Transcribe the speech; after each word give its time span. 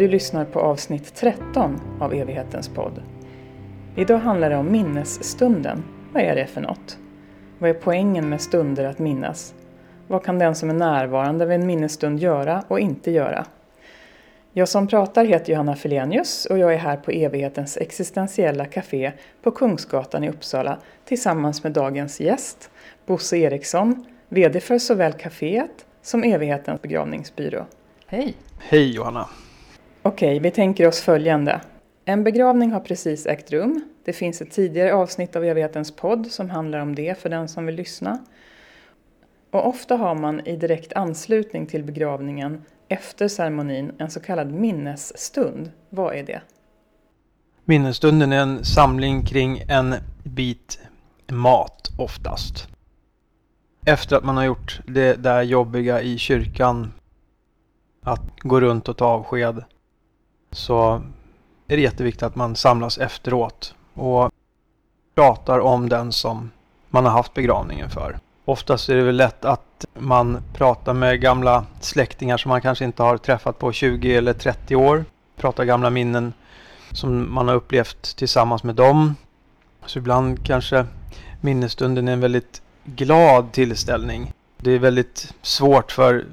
Du 0.00 0.08
lyssnar 0.08 0.44
på 0.44 0.60
avsnitt 0.60 1.14
13 1.14 1.80
av 2.00 2.14
Evighetens 2.14 2.68
podd. 2.68 3.02
Idag 3.96 4.18
handlar 4.18 4.50
det 4.50 4.56
om 4.56 4.72
minnesstunden. 4.72 5.84
Vad 6.12 6.22
är 6.22 6.34
det 6.34 6.46
för 6.46 6.60
något? 6.60 6.98
Vad 7.58 7.70
är 7.70 7.74
poängen 7.74 8.28
med 8.28 8.40
stunder 8.40 8.84
att 8.84 8.98
minnas? 8.98 9.54
Vad 10.08 10.24
kan 10.24 10.38
den 10.38 10.54
som 10.54 10.70
är 10.70 10.74
närvarande 10.74 11.46
vid 11.46 11.60
en 11.60 11.66
minnesstund 11.66 12.18
göra 12.18 12.64
och 12.68 12.80
inte 12.80 13.10
göra? 13.10 13.46
Jag 14.52 14.68
som 14.68 14.86
pratar 14.86 15.24
heter 15.24 15.52
Johanna 15.52 15.76
Felenius 15.76 16.46
och 16.46 16.58
jag 16.58 16.74
är 16.74 16.78
här 16.78 16.96
på 16.96 17.10
Evighetens 17.10 17.76
existentiella 17.76 18.64
café 18.64 19.12
på 19.42 19.50
Kungsgatan 19.50 20.24
i 20.24 20.28
Uppsala 20.28 20.78
tillsammans 21.04 21.62
med 21.62 21.72
dagens 21.72 22.20
gäst, 22.20 22.70
Bosse 23.06 23.36
Eriksson, 23.36 24.06
VD 24.28 24.60
för 24.60 24.78
såväl 24.78 25.12
kaféet 25.12 25.86
som 26.02 26.24
Evighetens 26.24 26.82
begravningsbyrå. 26.82 27.66
Hej! 28.06 28.34
Hej 28.58 28.94
Johanna! 28.94 29.28
Okej, 30.02 30.40
vi 30.40 30.50
tänker 30.50 30.88
oss 30.88 31.00
följande. 31.00 31.60
En 32.04 32.24
begravning 32.24 32.72
har 32.72 32.80
precis 32.80 33.26
ägt 33.26 33.52
rum. 33.52 33.84
Det 34.04 34.12
finns 34.12 34.42
ett 34.42 34.50
tidigare 34.50 34.94
avsnitt 34.94 35.36
av 35.36 35.44
Evighetens 35.44 35.96
podd 35.96 36.26
som 36.26 36.50
handlar 36.50 36.78
om 36.78 36.94
det 36.94 37.18
för 37.18 37.28
den 37.28 37.48
som 37.48 37.66
vill 37.66 37.74
lyssna. 37.74 38.18
Och 39.50 39.68
ofta 39.68 39.96
har 39.96 40.14
man 40.14 40.46
i 40.46 40.56
direkt 40.56 40.92
anslutning 40.92 41.66
till 41.66 41.84
begravningen 41.84 42.62
efter 42.88 43.28
ceremonin 43.28 43.92
en 43.98 44.10
så 44.10 44.20
kallad 44.20 44.52
minnesstund. 44.52 45.70
Vad 45.90 46.14
är 46.14 46.22
det? 46.22 46.40
Minnesstunden 47.64 48.32
är 48.32 48.42
en 48.42 48.64
samling 48.64 49.24
kring 49.24 49.62
en 49.68 49.94
bit 50.24 50.80
mat 51.26 51.88
oftast. 51.98 52.68
Efter 53.86 54.16
att 54.16 54.24
man 54.24 54.36
har 54.36 54.44
gjort 54.44 54.80
det 54.86 55.14
där 55.14 55.42
jobbiga 55.42 56.02
i 56.02 56.18
kyrkan, 56.18 56.92
att 58.02 58.40
gå 58.40 58.60
runt 58.60 58.88
och 58.88 58.96
ta 58.96 59.06
avsked, 59.06 59.64
så 60.52 61.02
är 61.68 61.76
det 61.76 61.82
jätteviktigt 61.82 62.22
att 62.22 62.36
man 62.36 62.56
samlas 62.56 62.98
efteråt 62.98 63.74
och 63.94 64.30
pratar 65.14 65.58
om 65.58 65.88
den 65.88 66.12
som 66.12 66.50
man 66.88 67.04
har 67.04 67.12
haft 67.12 67.34
begravningen 67.34 67.90
för. 67.90 68.18
Oftast 68.44 68.88
är 68.88 68.96
det 68.96 69.02
väl 69.02 69.16
lätt 69.16 69.44
att 69.44 69.84
man 69.98 70.42
pratar 70.54 70.94
med 70.94 71.20
gamla 71.20 71.64
släktingar 71.80 72.36
som 72.36 72.48
man 72.48 72.60
kanske 72.60 72.84
inte 72.84 73.02
har 73.02 73.16
träffat 73.16 73.58
på 73.58 73.72
20 73.72 74.16
eller 74.16 74.32
30 74.32 74.76
år. 74.76 75.04
Pratar 75.36 75.64
gamla 75.64 75.90
minnen 75.90 76.32
som 76.92 77.34
man 77.34 77.48
har 77.48 77.54
upplevt 77.54 78.16
tillsammans 78.16 78.62
med 78.62 78.74
dem. 78.74 79.16
Så 79.86 79.98
ibland 79.98 80.46
kanske 80.46 80.86
minnesstunden 81.40 82.08
är 82.08 82.12
en 82.12 82.20
väldigt 82.20 82.62
glad 82.84 83.52
tillställning. 83.52 84.32
Det 84.56 84.70
är 84.70 84.78
väldigt 84.78 85.34
svårt 85.42 85.92
för, 85.92 86.24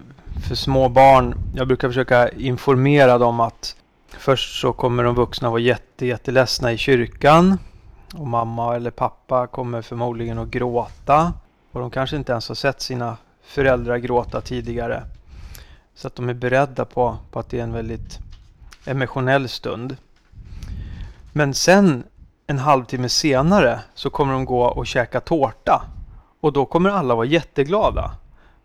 för 0.47 0.55
små 0.55 0.89
barn. 0.89 1.35
Jag 1.55 1.67
brukar 1.67 1.87
försöka 1.87 2.29
informera 2.29 3.17
dem 3.17 3.39
att 3.39 3.75
först 4.09 4.61
så 4.61 4.73
kommer 4.73 5.03
de 5.03 5.15
vuxna 5.15 5.49
vara 5.49 5.59
jätte, 5.59 6.05
jätteledsna 6.05 6.71
i 6.71 6.77
kyrkan. 6.77 7.57
Och 8.13 8.27
mamma 8.27 8.75
eller 8.75 8.91
pappa 8.91 9.47
kommer 9.47 9.81
förmodligen 9.81 10.39
att 10.39 10.47
gråta. 10.47 11.33
Och 11.71 11.79
de 11.79 11.91
kanske 11.91 12.15
inte 12.15 12.31
ens 12.31 12.47
har 12.47 12.55
sett 12.55 12.81
sina 12.81 13.17
föräldrar 13.43 13.97
gråta 13.97 14.41
tidigare. 14.41 15.03
Så 15.95 16.07
att 16.07 16.15
de 16.15 16.29
är 16.29 16.33
beredda 16.33 16.85
på, 16.85 17.17
på 17.31 17.39
att 17.39 17.49
det 17.49 17.59
är 17.59 17.63
en 17.63 17.73
väldigt 17.73 18.19
emotionell 18.85 19.49
stund. 19.49 19.97
Men 21.33 21.53
sen 21.53 22.03
en 22.47 22.59
halvtimme 22.59 23.09
senare 23.09 23.79
så 23.93 24.09
kommer 24.09 24.33
de 24.33 24.45
gå 24.45 24.63
och 24.63 24.87
käka 24.87 25.19
tårta. 25.19 25.85
Och 26.41 26.53
då 26.53 26.65
kommer 26.65 26.89
alla 26.89 27.15
vara 27.15 27.25
jätteglada. 27.25 28.11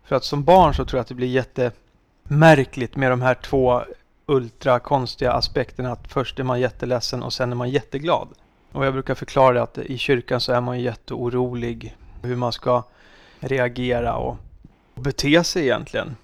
För 0.03 0.15
att 0.15 0.23
som 0.23 0.43
barn 0.43 0.73
så 0.73 0.85
tror 0.85 0.97
jag 0.97 1.01
att 1.01 1.07
det 1.07 1.15
blir 1.15 1.27
jättemärkligt 1.27 2.95
med 2.95 3.11
de 3.11 3.21
här 3.21 3.33
två 3.33 3.81
ultra 4.25 4.79
konstiga 4.79 5.31
aspekten 5.31 5.85
Att 5.85 6.07
först 6.07 6.39
är 6.39 6.43
man 6.43 6.59
jätteledsen 6.59 7.23
och 7.23 7.33
sen 7.33 7.51
är 7.51 7.55
man 7.55 7.69
jätteglad. 7.69 8.27
Och 8.71 8.85
jag 8.85 8.93
brukar 8.93 9.15
förklara 9.15 9.63
att 9.63 9.77
i 9.77 9.97
kyrkan 9.97 10.41
så 10.41 10.53
är 10.53 10.61
man 10.61 10.79
jätteorolig 10.79 11.97
hur 12.21 12.35
man 12.35 12.51
ska 12.51 12.83
reagera 13.39 14.15
och 14.15 14.37
bete 14.95 15.43
sig 15.43 15.63
egentligen. 15.63 16.15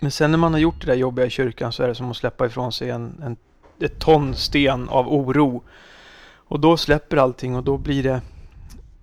Men 0.00 0.10
sen 0.10 0.30
när 0.30 0.38
man 0.38 0.52
har 0.52 0.60
gjort 0.60 0.80
det 0.80 0.86
där 0.86 0.94
jobbiga 0.94 1.26
i 1.26 1.30
kyrkan 1.30 1.72
så 1.72 1.82
är 1.82 1.88
det 1.88 1.94
som 1.94 2.10
att 2.10 2.16
släppa 2.16 2.46
ifrån 2.46 2.72
sig 2.72 2.90
en, 2.90 3.22
en, 3.22 3.36
ett 3.80 3.98
ton 3.98 4.34
sten 4.34 4.88
av 4.88 5.08
oro. 5.08 5.62
Och 6.34 6.60
då 6.60 6.76
släpper 6.76 7.16
allting 7.16 7.56
och 7.56 7.64
då 7.64 7.78
blir 7.78 8.02
det 8.02 8.20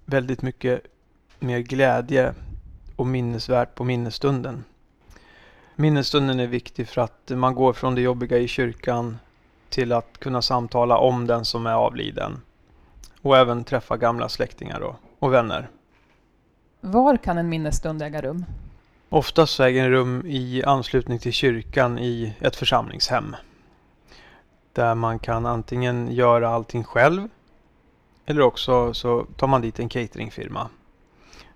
väldigt 0.06 0.42
mycket 0.42 0.82
mer 1.40 1.60
glädje 1.60 2.34
och 2.96 3.08
minnesvärt 3.08 3.76
på 3.76 3.84
minnesstunden. 3.84 4.64
Minnesstunden 5.76 6.40
är 6.40 6.48
viktig 6.48 6.88
för 6.88 7.02
att 7.02 7.30
man 7.30 7.56
går 7.56 7.74
från 7.74 7.96
det 7.96 8.02
jobbiga 8.02 8.38
i 8.38 8.48
kyrkan 8.48 9.20
till 9.70 9.92
att 9.92 10.18
kunna 10.20 10.42
samtala 10.42 10.98
om 10.98 11.28
den 11.28 11.46
som 11.46 11.66
är 11.66 11.74
avliden. 11.74 12.42
Och 13.22 13.38
även 13.38 13.64
träffa 13.64 13.98
gamla 13.98 14.30
släktingar 14.30 14.96
och, 15.20 15.34
vänner. 15.34 15.70
Var 16.82 17.18
kan 17.18 17.38
en 17.38 17.50
minnesstund 17.50 18.02
äga 18.02 18.22
rum? 18.22 18.46
Oftast 19.10 19.60
äger 19.60 19.84
den 19.84 19.92
rum 19.92 20.24
i 20.26 20.64
anslutning 20.64 21.20
till 21.20 21.34
kyrkan 21.34 22.00
i 22.00 22.34
ett 22.40 22.56
församlingshem. 22.56 23.36
Där 24.74 24.96
man 24.96 25.20
kan 25.20 25.46
antingen 25.46 26.12
göra 26.12 26.50
allting 26.50 26.84
själv 26.84 27.28
eller 28.26 28.42
också 28.42 28.94
så 28.94 29.26
tar 29.38 29.48
man 29.48 29.62
dit 29.62 29.80
en 29.80 29.90
cateringfirma 29.90 30.70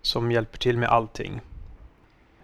som 0.02 0.32
hjälper 0.32 0.58
till 0.58 0.78
med 0.78 0.90
allting. 0.90 1.42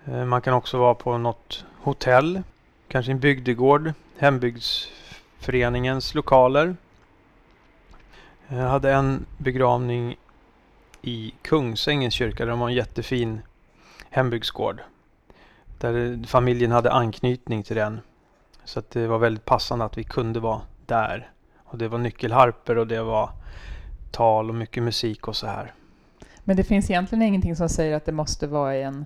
Eh, 0.05 0.25
man 0.25 0.41
kan 0.41 0.53
också 0.53 0.77
vara 0.77 0.95
på 0.95 1.17
något 1.17 1.65
hotell, 1.81 2.41
kanske 2.87 3.11
en 3.11 3.19
bygdegård, 3.19 3.93
hembygdsföreningens 4.17 6.15
lokaler. 6.15 6.75
Jag 8.47 8.69
hade 8.69 8.93
en 8.93 9.25
begravning 9.37 10.15
i 11.01 11.33
Kungsängens 11.41 12.13
kyrka 12.13 12.45
där 12.45 12.51
de 12.51 12.59
har 12.59 12.69
en 12.69 12.75
jättefin 12.75 13.41
hembygdsgård. 14.09 14.81
Där 15.79 16.27
familjen 16.27 16.71
hade 16.71 16.91
anknytning 16.91 17.63
till 17.63 17.75
den. 17.75 17.99
Så 18.65 18.79
att 18.79 18.89
det 18.89 19.07
var 19.07 19.17
väldigt 19.17 19.45
passande 19.45 19.85
att 19.85 19.97
vi 19.97 20.03
kunde 20.03 20.39
vara 20.39 20.61
där. 20.85 21.31
Och 21.57 21.77
det 21.77 21.87
var 21.87 21.97
nyckelharper 21.97 22.77
och 22.77 22.87
det 22.87 23.03
var 23.03 23.29
tal 24.11 24.49
och 24.49 24.55
mycket 24.55 24.83
musik 24.83 25.27
och 25.27 25.35
så 25.35 25.47
här. 25.47 25.73
Men 26.43 26.57
det 26.57 26.63
finns 26.63 26.89
egentligen 26.89 27.21
ingenting 27.21 27.55
som 27.55 27.69
säger 27.69 27.95
att 27.95 28.05
det 28.05 28.11
måste 28.11 28.47
vara 28.47 28.77
i, 28.77 28.83
en, 28.83 29.05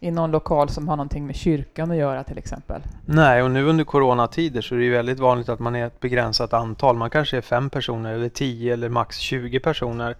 i 0.00 0.10
någon 0.10 0.30
lokal 0.30 0.68
som 0.68 0.88
har 0.88 0.96
någonting 0.96 1.26
med 1.26 1.36
kyrkan 1.36 1.90
att 1.90 1.96
göra 1.96 2.24
till 2.24 2.38
exempel? 2.38 2.82
Nej, 3.04 3.42
och 3.42 3.50
nu 3.50 3.64
under 3.64 3.84
coronatider 3.84 4.60
så 4.60 4.74
är 4.74 4.78
det 4.78 4.90
väldigt 4.90 5.18
vanligt 5.18 5.48
att 5.48 5.60
man 5.60 5.76
är 5.76 5.86
ett 5.86 6.00
begränsat 6.00 6.52
antal. 6.52 6.96
Man 6.96 7.10
kanske 7.10 7.36
är 7.36 7.40
fem 7.40 7.70
personer 7.70 8.14
eller 8.14 8.28
tio 8.28 8.72
eller 8.72 8.88
max 8.88 9.16
20 9.16 9.60
personer. 9.60 10.16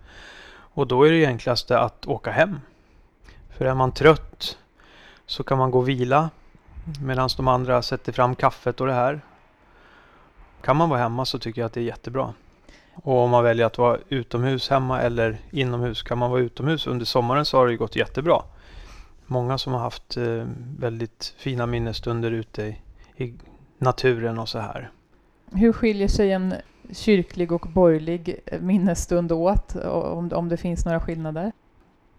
Och 0.77 0.87
då 0.87 1.07
är 1.07 1.11
det 1.11 1.27
enklaste 1.27 1.79
att 1.79 2.07
åka 2.07 2.31
hem. 2.31 2.61
För 3.51 3.65
är 3.65 3.75
man 3.75 3.93
trött 3.93 4.59
så 5.27 5.43
kan 5.43 5.59
man 5.59 5.71
gå 5.71 5.79
och 5.79 5.89
vila 5.89 6.31
medan 7.01 7.29
de 7.37 7.49
andra 7.49 7.83
sätter 7.83 8.13
fram 8.13 8.35
kaffet 8.35 8.81
och 8.81 8.87
det 8.87 8.93
här. 8.93 9.21
Kan 10.63 10.77
man 10.77 10.89
vara 10.89 11.01
hemma 11.01 11.25
så 11.25 11.39
tycker 11.39 11.61
jag 11.61 11.67
att 11.67 11.73
det 11.73 11.81
är 11.81 11.85
jättebra. 11.85 12.35
Och 12.95 13.19
om 13.19 13.31
man 13.31 13.45
väljer 13.45 13.67
att 13.67 13.79
vara 13.79 13.99
utomhus 14.09 14.71
hemma 14.71 15.01
eller 15.01 15.39
inomhus 15.51 16.03
kan 16.03 16.19
man 16.19 16.31
vara 16.31 16.41
utomhus. 16.41 16.87
Under 16.87 17.07
sommaren 17.07 17.45
så 17.45 17.59
har 17.59 17.67
det 17.67 17.77
gått 17.77 17.97
jättebra. 17.97 18.43
Många 19.27 19.59
som 19.59 19.73
har 19.73 19.81
haft 19.81 20.17
eh, 20.17 20.47
väldigt 20.79 21.35
fina 21.37 21.67
minnesstunder 21.67 22.31
ute 22.31 22.63
i, 22.63 22.79
i 23.25 23.35
naturen 23.79 24.39
och 24.39 24.49
så 24.49 24.59
här. 24.59 24.91
Hur 25.53 25.73
skiljer 25.73 26.09
sig 26.09 26.33
en 26.33 26.55
kyrklig 26.93 27.53
och 27.53 27.61
borgerlig 27.61 28.41
minnesstund 28.61 29.33
åt? 29.33 29.77
Om, 29.77 30.33
om 30.33 30.49
det 30.49 30.57
finns 30.57 30.85
några 30.85 31.01
skillnader? 31.01 31.53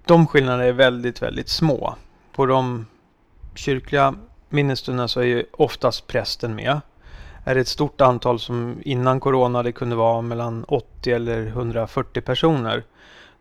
De 0.05 0.27
skillnaderna 0.27 0.63
är 0.63 0.73
väldigt, 0.73 1.21
väldigt 1.21 1.49
små. 1.49 1.95
På 2.31 2.45
de 2.45 2.85
kyrkliga 3.55 4.15
minnesstunderna 4.49 5.07
så 5.07 5.19
är 5.19 5.25
ju 5.25 5.45
oftast 5.51 6.07
prästen 6.07 6.55
med. 6.55 6.81
Är 7.43 7.55
det 7.55 7.61
ett 7.61 7.67
stort 7.67 8.01
antal 8.01 8.39
som 8.39 8.81
innan 8.81 9.19
corona 9.19 9.63
det 9.63 9.71
kunde 9.71 9.95
vara 9.95 10.21
mellan 10.21 10.63
80 10.63 11.11
eller 11.11 11.47
140 11.47 12.21
personer. 12.21 12.83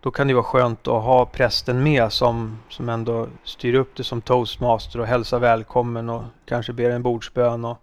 Då 0.06 0.10
kan 0.10 0.28
det 0.28 0.34
vara 0.34 0.44
skönt 0.44 0.88
att 0.88 1.02
ha 1.02 1.26
prästen 1.26 1.82
med 1.82 2.12
som, 2.12 2.58
som 2.68 2.88
ändå 2.88 3.28
styr 3.44 3.74
upp 3.74 3.96
det 3.96 4.04
som 4.04 4.20
toastmaster 4.20 5.00
och 5.00 5.06
hälsar 5.06 5.38
välkommen 5.38 6.08
och 6.08 6.22
kanske 6.44 6.72
ber 6.72 6.90
en 6.90 7.02
bordsbön 7.02 7.64
och 7.64 7.78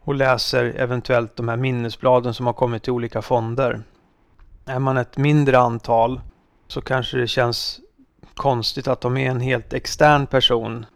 och 0.00 0.14
läser 0.14 0.64
eventuellt 0.64 1.36
de 1.36 1.48
här 1.48 1.56
minnesbladen 1.56 2.34
som 2.34 2.46
har 2.46 2.52
kommit 2.52 2.82
till 2.82 2.92
olika 2.92 3.22
fonder. 3.22 3.82
Är 4.64 4.78
man 4.78 4.96
ett 4.96 5.16
mindre 5.16 5.58
antal 5.58 6.20
så 6.68 6.80
kanske 6.80 7.16
det 7.16 7.28
känns 7.28 7.80
konstigt 8.34 8.88
att 8.88 9.00
de 9.00 9.16
är 9.16 9.30
en 9.30 9.40
helt 9.40 9.72
extern 9.72 10.26
person, 10.26 10.86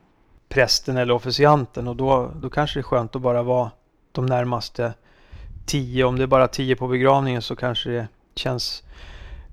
prästen 0.49 0.97
eller 0.97 1.15
officianten 1.15 1.89
och 1.89 1.97
då, 1.97 2.33
då 2.35 2.51
kanske 2.51 2.79
det 2.79 2.81
är 2.81 2.83
skönt 2.83 3.17
att 3.17 3.23
bara 3.23 3.43
vara 3.43 3.71
de 4.13 4.27
närmaste 4.27 4.93
tio. 5.67 6.05
Om 6.05 6.17
det 6.17 6.23
är 6.23 6.27
bara 6.27 6.49
tio 6.49 6.77
på 6.77 6.89
begravningen 6.89 7.43
så 7.43 7.57
kanske 7.57 7.91
det 7.91 8.09
känns 8.35 8.83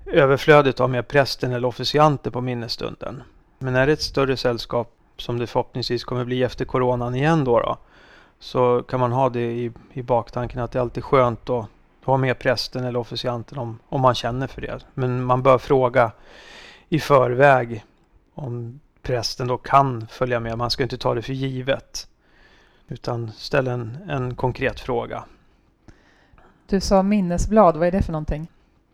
överflödigt 0.06 0.74
att 0.74 0.78
ha 0.78 0.88
med 0.88 1.08
prästen 1.08 1.52
eller 1.52 1.68
officianten 1.68 2.32
på 2.32 2.40
minnesstunden. 2.40 3.22
Men 3.58 3.76
är 3.76 3.86
det 3.86 3.92
ett 3.92 4.02
större 4.02 4.36
sällskap 4.36 4.92
som 5.16 5.38
det 5.38 5.46
förhoppningsvis 5.46 6.04
kommer 6.04 6.24
bli 6.24 6.42
efter 6.42 6.64
coronan 6.64 7.14
igen 7.14 7.44
då, 7.44 7.60
då 7.60 7.78
så 8.38 8.82
kan 8.82 9.00
man 9.00 9.12
ha 9.12 9.28
det 9.28 9.52
i, 9.52 9.72
i 9.92 10.02
baktanken 10.02 10.60
att 10.60 10.72
det 10.72 10.78
är 10.78 10.80
alltid 10.80 11.04
skönt 11.04 11.50
att 11.50 11.66
ha 12.04 12.16
med 12.16 12.38
prästen 12.38 12.84
eller 12.84 12.98
officianten 12.98 13.58
om, 13.58 13.78
om 13.88 14.00
man 14.00 14.14
känner 14.14 14.46
för 14.46 14.60
det. 14.60 14.78
Men 14.94 15.24
man 15.24 15.42
bör 15.42 15.58
fråga 15.58 16.12
i 16.88 17.00
förväg 17.00 17.84
om 18.34 18.80
prästen 19.02 19.48
då 19.48 19.56
kan 19.56 20.06
följa 20.06 20.40
med. 20.40 20.58
Man 20.58 20.70
ska 20.70 20.82
inte 20.82 20.98
ta 20.98 21.14
det 21.14 21.22
för 21.22 21.32
givet. 21.32 22.08
Utan 22.88 23.32
ställa 23.32 23.72
en, 23.72 23.98
en 24.08 24.34
konkret 24.34 24.80
fråga. 24.80 25.24
Du 26.66 26.80
sa 26.80 27.02
minnesblad, 27.02 27.76
vad 27.76 27.88
är 27.88 27.92
det 27.92 28.02
för 28.02 28.12
någonting? 28.12 28.48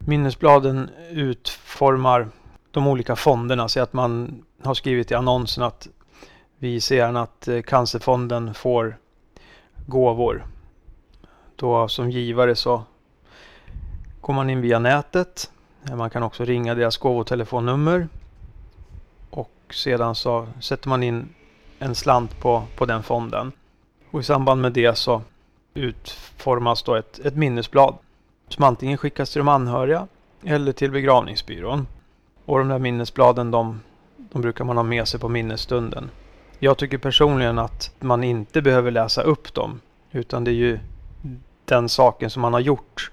Minnesbladen 0.07 0.91
utformar 1.11 2.29
de 2.71 2.87
olika 2.87 3.17
fonderna. 3.17 3.69
Så 3.69 3.81
att 3.81 3.93
man 3.93 4.43
har 4.63 4.75
skrivit 4.75 5.11
i 5.11 5.15
annonsen 5.15 5.65
att 5.65 5.89
vi 6.59 6.81
ser 6.81 6.97
gärna 6.97 7.23
att 7.23 7.49
eh, 7.49 7.63
Cancerfonden 7.63 8.55
får 8.55 8.97
gåvor. 9.87 10.47
Då 11.57 11.89
som 11.89 12.11
givare 12.11 12.57
så 12.57 12.83
går 14.21 14.35
man 14.35 14.51
in 14.51 14.61
via 14.61 14.79
nätet. 14.79 15.51
Eh, 15.89 15.97
man 15.97 16.11
kan 16.11 16.23
också 16.23 16.45
ringa 16.45 16.75
deras 16.75 16.97
gåvotelefonnummer. 16.97 18.09
Och 19.31 19.53
sedan 19.71 20.15
så 20.15 20.49
sätter 20.61 20.89
man 20.89 21.03
in 21.03 21.35
en 21.79 21.95
slant 21.95 22.41
på, 22.41 22.63
på 22.77 22.87
den 22.87 23.03
fonden. 23.03 23.53
Och 24.11 24.21
i 24.21 24.23
samband 24.23 24.61
med 24.61 24.73
det 24.73 24.99
så 24.99 25.23
utformas 25.75 26.83
då 26.83 26.95
ett, 26.95 27.19
ett 27.19 27.37
minnesblad 27.37 27.95
som 28.53 28.65
antingen 28.65 28.99
skickas 28.99 29.31
till 29.33 29.39
de 29.39 29.49
anhöriga 29.49 30.07
eller 30.45 30.73
till 30.73 30.91
begravningsbyrån. 30.91 31.87
Och 32.45 32.59
de 32.59 32.69
där 32.69 32.79
minnesbladen 32.79 33.51
de, 33.51 33.81
de 34.17 34.43
brukar 34.43 34.65
man 34.65 34.77
ha 34.77 34.85
med 34.85 35.09
sig 35.09 35.21
på 35.21 35.29
minnesstunden. 35.29 36.11
Jag 36.59 36.79
tycker 36.79 36.99
personligen 36.99 37.59
att 37.59 37.95
man 38.01 38.25
inte 38.25 38.63
behöver 38.63 38.91
läsa 38.91 39.23
upp 39.23 39.55
dem. 39.55 39.81
Utan 40.11 40.45
det 40.45 40.51
är 40.51 40.55
ju 40.55 40.79
den 41.65 41.89
saken 41.89 42.31
som 42.31 42.43
man 42.43 42.53
har 42.53 42.61
gjort. 42.61 43.11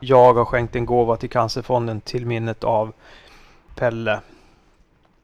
Jag 0.00 0.34
har 0.34 0.44
skänkt 0.44 0.76
en 0.76 0.86
gåva 0.86 1.16
till 1.16 1.30
Cancerfonden 1.30 2.00
till 2.00 2.26
minnet 2.26 2.64
av 2.64 2.92
Pelle. 3.74 4.20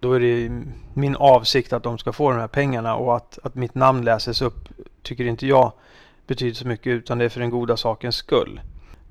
Då 0.01 0.13
är 0.13 0.21
det 0.21 0.63
min 0.95 1.17
avsikt 1.17 1.73
att 1.73 1.83
de 1.83 1.99
ska 1.99 2.13
få 2.13 2.31
de 2.31 2.41
här 2.41 2.49
pengarna 2.49 2.97
och 2.97 3.17
att, 3.17 3.39
att 3.43 3.55
mitt 3.55 3.75
namn 3.75 4.05
läses 4.05 4.43
upp 4.43 4.69
tycker 5.03 5.25
inte 5.25 5.47
jag 5.47 5.73
betyder 6.27 6.55
så 6.55 6.67
mycket 6.67 6.87
utan 6.87 7.19
det 7.19 7.25
är 7.25 7.29
för 7.29 7.41
den 7.41 7.51
goda 7.51 7.77
sakens 7.77 8.17
skull. 8.17 8.61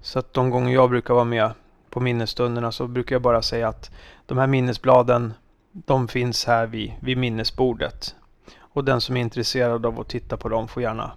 Så 0.06 0.20
att 0.20 0.34
de 0.34 0.50
gånger 0.50 0.74
jag 0.74 0.90
brukar 0.90 1.14
vara 1.14 1.24
med 1.24 1.52
på 1.90 2.00
minnesstunderna 2.00 2.72
så 2.72 2.88
brukar 2.88 3.16
jag 3.16 3.22
bara 3.22 3.42
säga 3.42 3.68
att 3.68 3.92
de 4.26 4.38
här 4.38 4.48
minnesbladen 4.48 5.34
de 5.72 6.08
finns 6.08 6.46
här 6.46 6.68
vid, 6.68 6.94
vid 7.00 7.18
minnesbordet. 7.18 8.16
Och 8.60 8.84
den 8.84 9.02
som 9.02 9.18
är 9.18 9.22
intresserad 9.22 9.86
av 9.86 10.00
att 10.00 10.08
titta 10.08 10.38
på 10.38 10.50
dem 10.50 10.68
får 10.68 10.84
gärna 10.84 11.12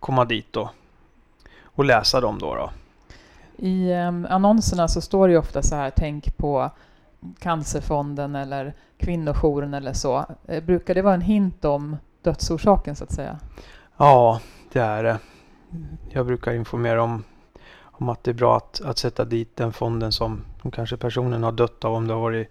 komma 0.00 0.24
dit 0.24 0.52
då 0.52 0.70
och 1.64 1.84
läsa 1.84 2.20
dem 2.20 2.38
då. 2.38 2.54
då. 2.54 2.70
I 3.56 3.92
um, 3.92 4.26
annonserna 4.30 4.88
så 4.88 5.00
står 5.00 5.28
det 5.28 5.32
ju 5.32 5.38
ofta 5.38 5.62
så 5.62 5.76
här, 5.76 5.92
tänk 5.96 6.36
på 6.36 6.70
Cancerfonden 7.38 8.34
eller 8.34 8.74
kvinnojouren 8.98 9.74
eller 9.74 9.92
så. 9.92 10.24
Eh, 10.48 10.64
brukar 10.64 10.94
det 10.94 11.02
vara 11.02 11.14
en 11.14 11.20
hint 11.20 11.64
om 11.64 11.96
dödsorsaken 12.22 12.96
så 12.96 13.04
att 13.04 13.12
säga? 13.12 13.38
Ja, 13.96 14.40
det 14.72 14.80
är 14.80 15.02
det. 15.02 15.18
Jag 16.08 16.26
brukar 16.26 16.52
informera 16.52 17.02
om, 17.02 17.24
om 17.98 18.08
att 18.08 18.24
det 18.24 18.30
är 18.30 18.34
bra 18.34 18.56
att, 18.56 18.80
att 18.84 18.98
sätta 18.98 19.24
dit 19.24 19.56
den 19.56 19.72
fonden 19.72 20.12
som, 20.12 20.44
som 20.62 20.70
kanske 20.70 20.96
personen 20.96 21.42
har 21.42 21.52
dött 21.52 21.84
av. 21.84 21.94
Om 21.94 22.06
det 22.08 22.14
har 22.14 22.20
varit 22.20 22.48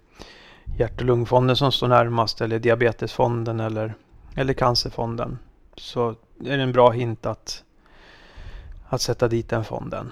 hjärt 0.78 1.02
och 1.02 1.06
lungfonden 1.06 1.56
som 1.56 1.72
står 1.72 1.88
närmast 1.88 2.42
eller 2.42 2.60
diabetesfonden 2.60 3.60
eller, 3.60 3.94
eller 4.36 4.54
cancerfonden. 4.54 5.40
Så 5.76 6.10
är 6.46 6.58
det 6.58 6.64
en 6.64 6.72
bra 6.72 6.92
hint 6.92 7.26
att, 7.26 7.64
att 8.90 9.02
sätta 9.02 9.28
dit 9.28 9.50
den 9.50 9.64
fonden. 9.64 10.12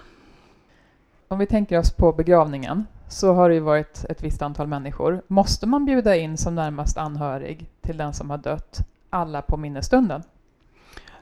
Om 1.28 1.40
vi 1.40 1.46
tänker 1.46 1.80
oss 1.80 1.92
på 1.92 2.14
begravningen 2.14 2.86
så 3.08 3.34
har 3.34 3.50
det 3.50 3.56
ju 3.56 3.62
varit 3.62 4.06
ett 4.10 4.24
visst 4.24 4.42
antal 4.42 4.68
människor. 4.68 5.22
Måste 5.28 5.68
man 5.68 5.86
bjuda 5.86 6.16
in 6.16 6.38
som 6.38 6.56
närmast 6.56 6.98
anhörig 6.98 7.70
till 7.82 7.98
den 7.98 8.14
som 8.14 8.30
har 8.30 8.38
dött 8.38 8.80
alla 9.10 9.42
på 9.42 9.58
minnesstunden? 9.58 10.24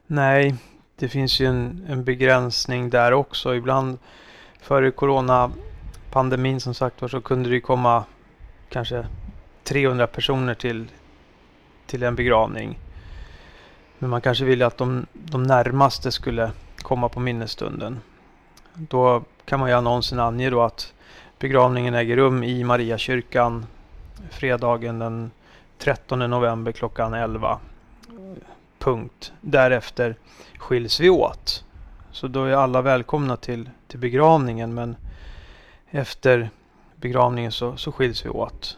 Nej, 0.08 0.56
det 1.04 1.10
finns 1.10 1.40
ju 1.40 1.46
en, 1.46 1.86
en 1.90 2.04
begränsning 2.04 2.90
där 2.90 3.12
också. 3.12 3.56
Ibland 3.56 3.98
före 4.62 4.92
coronapandemin 4.92 6.60
som 6.60 6.74
sagt 6.74 7.02
var 7.02 7.10
så 7.10 7.22
kunde 7.22 7.50
det 7.50 7.62
komma 7.62 8.04
kanske 8.70 9.06
300 9.64 10.08
personer 10.08 10.54
till, 10.54 10.88
till 11.86 12.04
en 12.04 12.16
begravning. 12.16 12.80
Men 14.00 14.10
man 14.10 14.22
kanske 14.22 14.46
ville 14.46 14.66
att 14.66 14.78
de, 14.78 15.06
de 15.14 15.44
närmaste 15.44 16.12
skulle 16.12 16.52
komma 16.78 17.10
på 17.10 17.20
minnesstunden. 17.20 18.00
Då 18.74 19.24
kan 19.46 19.60
man 19.60 19.70
i 19.70 19.74
annonsen 19.74 20.20
ange 20.20 20.50
då 20.50 20.62
att 20.62 20.94
begravningen 21.40 21.94
äger 21.94 22.16
rum 22.16 22.44
i 22.44 22.64
Mariakyrkan 22.64 23.66
fredagen 24.32 25.00
den 25.00 25.32
13 25.78 26.20
november 26.20 26.72
klockan 26.72 27.14
11 27.14 27.60
punkt. 28.84 29.34
Därefter 29.42 30.16
skiljs 30.58 31.00
vi 31.00 31.10
åt. 31.10 31.64
Så 32.12 32.28
då 32.28 32.44
är 32.44 32.54
alla 32.54 32.82
välkomna 32.82 33.38
till, 33.38 33.70
till 33.88 34.00
begravningen 34.00 34.74
men 34.74 34.96
efter 35.90 36.50
begravningen 36.96 37.52
så, 37.52 37.78
så 37.78 37.92
skiljs 37.92 38.26
vi 38.26 38.30
åt. 38.30 38.78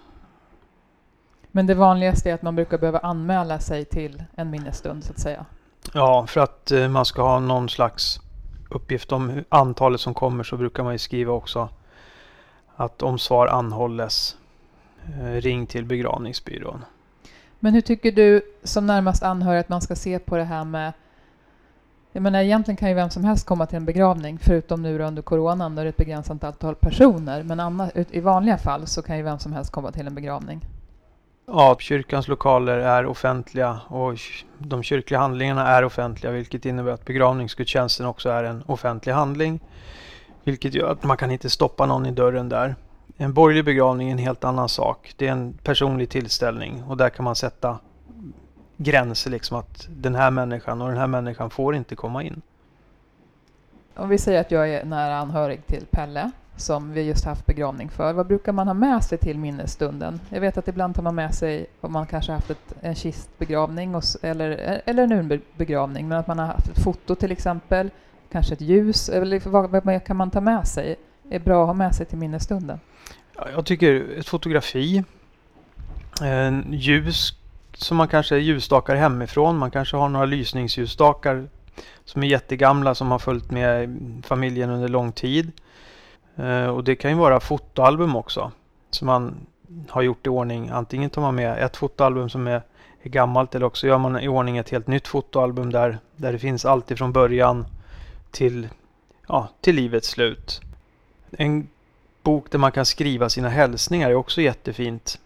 Men 1.52 1.68
det 1.68 1.74
vanligaste 1.76 2.30
är 2.30 2.34
att 2.34 2.42
man 2.42 2.56
brukar 2.56 2.78
behöva 2.78 3.00
anmäla 3.00 3.60
sig 3.60 3.86
till 3.86 4.24
en 4.36 4.50
minnesstund 4.50 5.04
så 5.04 5.12
att 5.12 5.20
säga? 5.20 5.46
Ja, 5.94 6.28
för 6.28 6.42
att 6.42 6.72
eh, 6.72 6.88
man 6.88 7.06
ska 7.06 7.22
ha 7.22 7.40
någon 7.40 7.70
slags 7.70 8.20
uppgift 8.70 9.12
om 9.12 9.44
antalet 9.50 10.02
som 10.02 10.14
kommer 10.14 10.44
så 10.44 10.58
brukar 10.58 10.84
man 10.84 10.94
ju 10.94 10.98
skriva 10.98 11.34
också 11.34 11.70
att 12.76 13.02
om 13.02 13.20
svar 13.20 13.48
anhålles 13.48 14.38
eh, 15.20 15.32
ring 15.32 15.68
till 15.68 15.86
begravningsbyrån. 15.86 16.86
Men 17.66 17.74
hur 17.74 17.82
tycker 17.82 18.12
du 18.12 18.42
som 18.64 18.86
närmast 18.86 19.24
anhörig 19.24 19.60
att 19.60 19.70
man 19.70 19.82
ska 19.82 19.96
se 19.96 20.20
på 20.20 20.38
det 20.38 20.44
här 20.44 20.64
med 20.64 20.94
jag 22.12 22.24
menar 22.24 22.40
egentligen 22.40 22.78
kan 22.78 22.90
ju 22.90 22.96
vem 22.96 23.10
som 23.10 23.24
helst 23.24 23.46
komma 23.46 23.66
till 23.66 23.78
en 23.78 23.86
begravning 23.86 24.40
förutom 24.42 24.82
nu 24.82 25.02
under 25.02 25.22
coronan 25.22 25.76
då 25.76 25.82
det 25.82 25.88
är 25.88 25.90
ett 25.90 25.98
begränsat 25.98 26.44
antal 26.44 26.76
personer. 26.76 27.44
Men 27.44 27.60
annars, 27.60 27.92
i 28.12 28.20
vanliga 28.20 28.58
fall 28.58 28.88
så 28.88 29.02
kan 29.02 29.18
ju 29.18 29.24
vem 29.24 29.40
som 29.40 29.54
helst 29.54 29.72
komma 29.72 29.92
till 29.92 30.08
en 30.08 30.16
begravning. 30.16 30.62
Ja, 31.48 31.76
kyrkans 31.80 32.28
lokaler 32.28 32.78
är 32.78 33.06
offentliga 33.06 33.80
och 33.88 34.14
de 34.58 34.84
kyrkliga 34.84 35.20
handlingarna 35.20 35.68
är 35.68 35.84
offentliga 35.84 36.32
vilket 36.32 36.66
innebär 36.66 36.92
att 36.92 37.06
begravningsgudstjänsten 37.06 38.06
också 38.06 38.30
är 38.30 38.44
en 38.44 38.64
offentlig 38.66 39.14
handling. 39.14 39.60
Vilket 40.44 40.74
gör 40.74 40.92
att 40.92 41.04
man 41.04 41.18
kan 41.18 41.32
inte 41.32 41.50
stoppa 41.50 41.86
någon 41.86 42.06
i 42.06 42.12
dörren 42.12 42.50
där. 42.50 42.76
En 43.18 43.34
borgerlig 43.34 43.66
begravning 43.66 44.08
är 44.08 44.12
en 44.12 44.18
helt 44.18 44.44
annan 44.44 44.70
sak. 44.70 45.14
Det 45.18 45.28
är 45.28 45.32
en 45.32 45.54
personlig 45.64 46.10
tillställning 46.10 46.84
och 46.84 46.98
där 46.98 47.10
kan 47.10 47.24
man 47.24 47.36
sätta 47.36 47.80
gränser 48.78 49.32
liksom 49.32 49.58
att 49.58 49.88
den 49.90 50.16
här 50.16 50.32
människan 50.32 50.82
och 50.82 50.90
den 50.90 50.98
här 50.98 51.08
människan 51.08 51.50
får 51.50 51.76
inte 51.76 51.96
komma 51.96 52.24
in. 52.24 52.42
Om 53.96 54.10
vi 54.10 54.18
säger 54.18 54.42
att 54.42 54.52
jag 54.52 54.70
är 54.70 54.86
nära 54.86 55.18
anhörig 55.18 55.66
till 55.68 55.86
Pelle 55.92 56.32
som 56.56 56.94
vi 56.94 57.02
just 57.02 57.26
haft 57.26 57.46
begravning 57.46 57.90
för. 57.90 58.14
Vad 58.14 58.28
brukar 58.28 58.52
man 58.52 58.68
ha 58.68 58.74
med 58.74 59.04
sig 59.04 59.18
till 59.18 59.38
minnesstunden? 59.38 60.20
Jag 60.30 60.42
vet 60.42 60.58
att 60.58 60.68
ibland 60.68 60.96
tar 60.96 61.04
man 61.04 61.16
med 61.16 61.36
sig, 61.36 61.66
om 61.82 61.92
man 61.92 62.06
kanske 62.06 62.32
haft 62.32 62.50
ett, 62.50 62.74
en 62.82 62.96
kistbegravning 62.96 63.96
och, 63.96 64.04
eller, 64.22 64.82
eller 64.86 65.04
en 65.04 65.12
urnbegravning, 65.12 66.08
men 66.08 66.18
att 66.18 66.28
man 66.28 66.40
har 66.40 66.46
haft 66.46 66.68
ett 66.68 66.84
foto 66.84 67.16
till 67.16 67.32
exempel, 67.32 67.90
kanske 68.32 68.54
ett 68.54 68.62
ljus, 68.62 69.10
eller 69.10 69.50
vad, 69.50 69.84
vad 69.84 70.04
kan 70.04 70.18
man 70.18 70.32
ta 70.32 70.42
med 70.42 70.68
sig? 70.68 70.96
Är 71.30 71.40
bra 71.40 71.62
att 71.62 71.68
ha 71.68 71.74
med 71.74 71.96
sig 71.96 72.06
till 72.06 72.18
minnesstunden? 72.18 72.80
Jag 73.36 73.66
tycker 73.66 74.18
ett 74.20 74.28
fotografi, 74.28 75.04
en 76.22 76.74
ljus 76.74 77.34
som 77.74 77.98
man 77.98 78.08
kanske 78.08 78.38
ljusstakar 78.38 78.96
hemifrån. 78.96 79.58
Man 79.58 79.72
kanske 79.72 79.98
har 79.98 80.10
några 80.10 80.26
lysningsljusstakar 80.26 81.48
som 82.06 82.24
är 82.24 82.28
jättegamla 82.28 82.96
som 82.96 83.12
har 83.12 83.20
följt 83.20 83.52
med 83.52 83.98
familjen 84.26 84.70
under 84.70 84.88
lång 84.88 85.12
tid. 85.12 85.52
Eh, 86.36 86.68
och 86.68 86.84
det 86.84 86.96
kan 86.96 87.12
ju 87.12 87.18
vara 87.18 87.40
fotoalbum 87.40 88.16
också. 88.16 88.52
Som 88.90 89.06
man 89.06 89.36
har 89.90 90.02
gjort 90.02 90.28
i 90.28 90.30
ordning. 90.30 90.70
Antingen 90.70 91.10
tar 91.10 91.22
man 91.22 91.36
med 91.36 91.64
ett 91.64 91.78
fotoalbum 91.78 92.30
som 92.30 92.48
är, 92.48 92.62
är 93.02 93.10
gammalt 93.10 93.56
eller 93.56 93.66
också 93.66 93.88
gör 93.88 93.98
man 93.98 94.20
i 94.20 94.28
ordning 94.28 94.58
ett 94.58 94.70
helt 94.70 94.88
nytt 94.88 95.08
fotoalbum 95.08 95.72
där, 95.72 96.00
där 96.16 96.32
det 96.32 96.40
finns 96.40 96.66
allt 96.66 96.92
ifrån 96.92 97.12
början 97.12 97.66
till, 98.32 98.68
ja, 99.28 99.50
till 99.62 99.76
livets 99.76 100.08
slut. 100.08 100.62
En 101.38 101.68
bok 102.24 102.52
där 102.52 102.60
man 102.60 102.72
kan 102.72 102.86
skriva 102.86 103.30
sina 103.30 103.50
hälsningar 103.50 104.10
är 104.10 104.16
också 104.16 104.42
jättefint. 104.42 105.20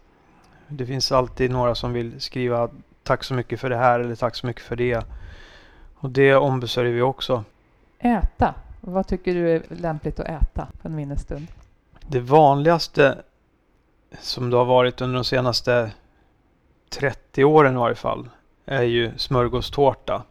Det 0.67 0.85
finns 0.85 1.11
alltid 1.11 1.51
några 1.51 1.75
som 1.75 1.93
vill 1.93 2.21
skriva 2.21 2.69
tack 3.03 3.23
så 3.23 3.33
mycket 3.33 3.59
för 3.59 3.69
det 3.69 3.77
här 3.77 3.99
eller 3.99 4.15
tack 4.15 4.35
så 4.35 4.47
mycket 4.47 4.63
för 4.63 4.75
det. 4.75 5.05
Och 5.95 6.09
det 6.09 6.35
ombesörjer 6.35 6.93
vi 6.93 7.01
också. 7.01 7.43
Äta. 7.99 8.53
Vad 8.81 9.07
tycker 9.07 9.33
du 9.33 9.51
är 9.51 9.63
lämpligt 9.69 10.19
att 10.19 10.27
äta 10.27 10.67
på 10.81 10.87
en 10.87 10.95
minnesstund? 10.95 11.47
Det 12.07 12.19
vanligaste 12.19 13.17
som 14.19 14.49
det 14.49 14.57
har 14.57 14.65
varit 14.65 15.01
under 15.01 15.15
de 15.15 15.23
senaste 15.23 15.91
30 16.89 17.43
åren 17.43 17.73
i 17.73 17.77
varje 17.77 17.95
fall 17.95 18.29
är 18.65 18.83
ju 18.83 19.17
smörgåstårta. 19.17 20.23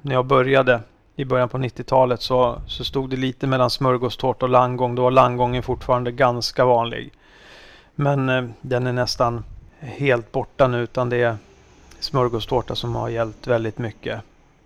när 0.00 0.14
jag 0.14 0.26
började 0.26 0.80
i 1.16 1.24
början 1.24 1.48
på 1.48 1.58
90-talet 1.58 2.22
så, 2.22 2.60
så 2.66 2.84
stod 2.84 3.10
det 3.10 3.16
lite 3.16 3.46
mellan 3.46 3.70
smörgåstårta 3.70 4.46
och 4.46 4.50
landgång. 4.50 4.94
Då 4.94 5.02
var 5.02 5.10
landgången 5.10 5.62
fortfarande 5.62 6.12
ganska 6.12 6.64
vanlig. 6.64 7.12
Men 7.94 8.28
eh, 8.28 8.44
den 8.60 8.86
är 8.86 8.92
nästan 8.92 9.44
helt 9.80 10.32
borta 10.32 10.68
nu 10.68 10.82
utan 10.82 11.10
det 11.10 11.22
är 11.22 11.36
smörgåstårta 12.00 12.74
som 12.74 12.94
har 12.94 13.08
gällt 13.08 13.46
väldigt 13.46 13.78
mycket. 13.78 14.20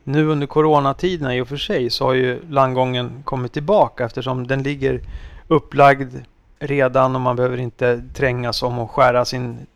Nu 0.04 0.26
under 0.26 0.46
coronatiderna 0.46 1.36
i 1.36 1.40
och 1.40 1.48
för 1.48 1.56
sig 1.56 1.90
så 1.90 2.04
har 2.04 2.14
ju 2.14 2.48
landgången 2.48 3.22
kommit 3.24 3.52
tillbaka 3.52 4.04
eftersom 4.04 4.46
den 4.46 4.62
ligger 4.62 5.00
upplagd 5.48 6.14
redan 6.58 7.14
och 7.14 7.20
man 7.20 7.36
behöver 7.36 7.58
inte 7.58 8.02
trängas 8.14 8.62
om 8.62 8.78
att 8.78 8.90
skära 8.90 9.24
sin 9.24 9.66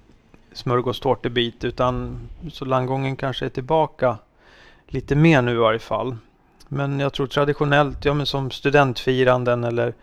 smörgåstårtebit 0.53 1.65
utan 1.65 2.19
så 2.53 2.65
landgången 2.65 3.17
kanske 3.17 3.45
är 3.45 3.51
tillbaka 3.51 4.19
lite 4.87 5.17
mer 5.17 5.43
nu 5.43 5.53
i 5.53 5.57
varje 5.57 5.79
fall. 5.79 6.17
Men 6.75 7.01
jag 7.01 7.13
tror 7.13 7.27
traditionellt, 7.27 8.05
ja 8.05 8.15
men 8.15 8.27
som 8.27 8.51
studentfiranden 8.51 9.65
eller 9.65 9.95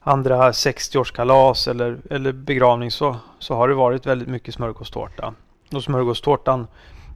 andra 0.00 0.50
60-årskalas 0.50 1.70
eller, 1.70 1.98
eller 2.10 2.32
begravning 2.32 2.90
så, 2.90 3.16
så 3.38 3.54
har 3.54 3.68
det 3.68 3.74
varit 3.74 4.06
väldigt 4.06 4.28
mycket 4.28 4.54
smörgåstårta. 4.54 5.34
Och 5.72 5.84
smörgåstårtan 5.84 6.66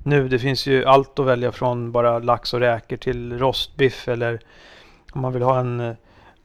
nu, 0.05 0.29
det 0.29 0.39
finns 0.39 0.67
ju 0.67 0.85
allt 0.85 1.19
att 1.19 1.27
välja 1.27 1.53
från 1.53 1.93
bara 1.93 2.19
lax 2.19 2.55
och 2.55 2.61
räkor 2.61 2.97
till 2.97 3.39
rostbiff 3.39 4.09
eller 4.09 4.41
om 5.13 5.21
man 5.21 5.33
vill 5.33 5.43
ha 5.43 5.61
en 5.61 5.81
eh, 5.81 5.95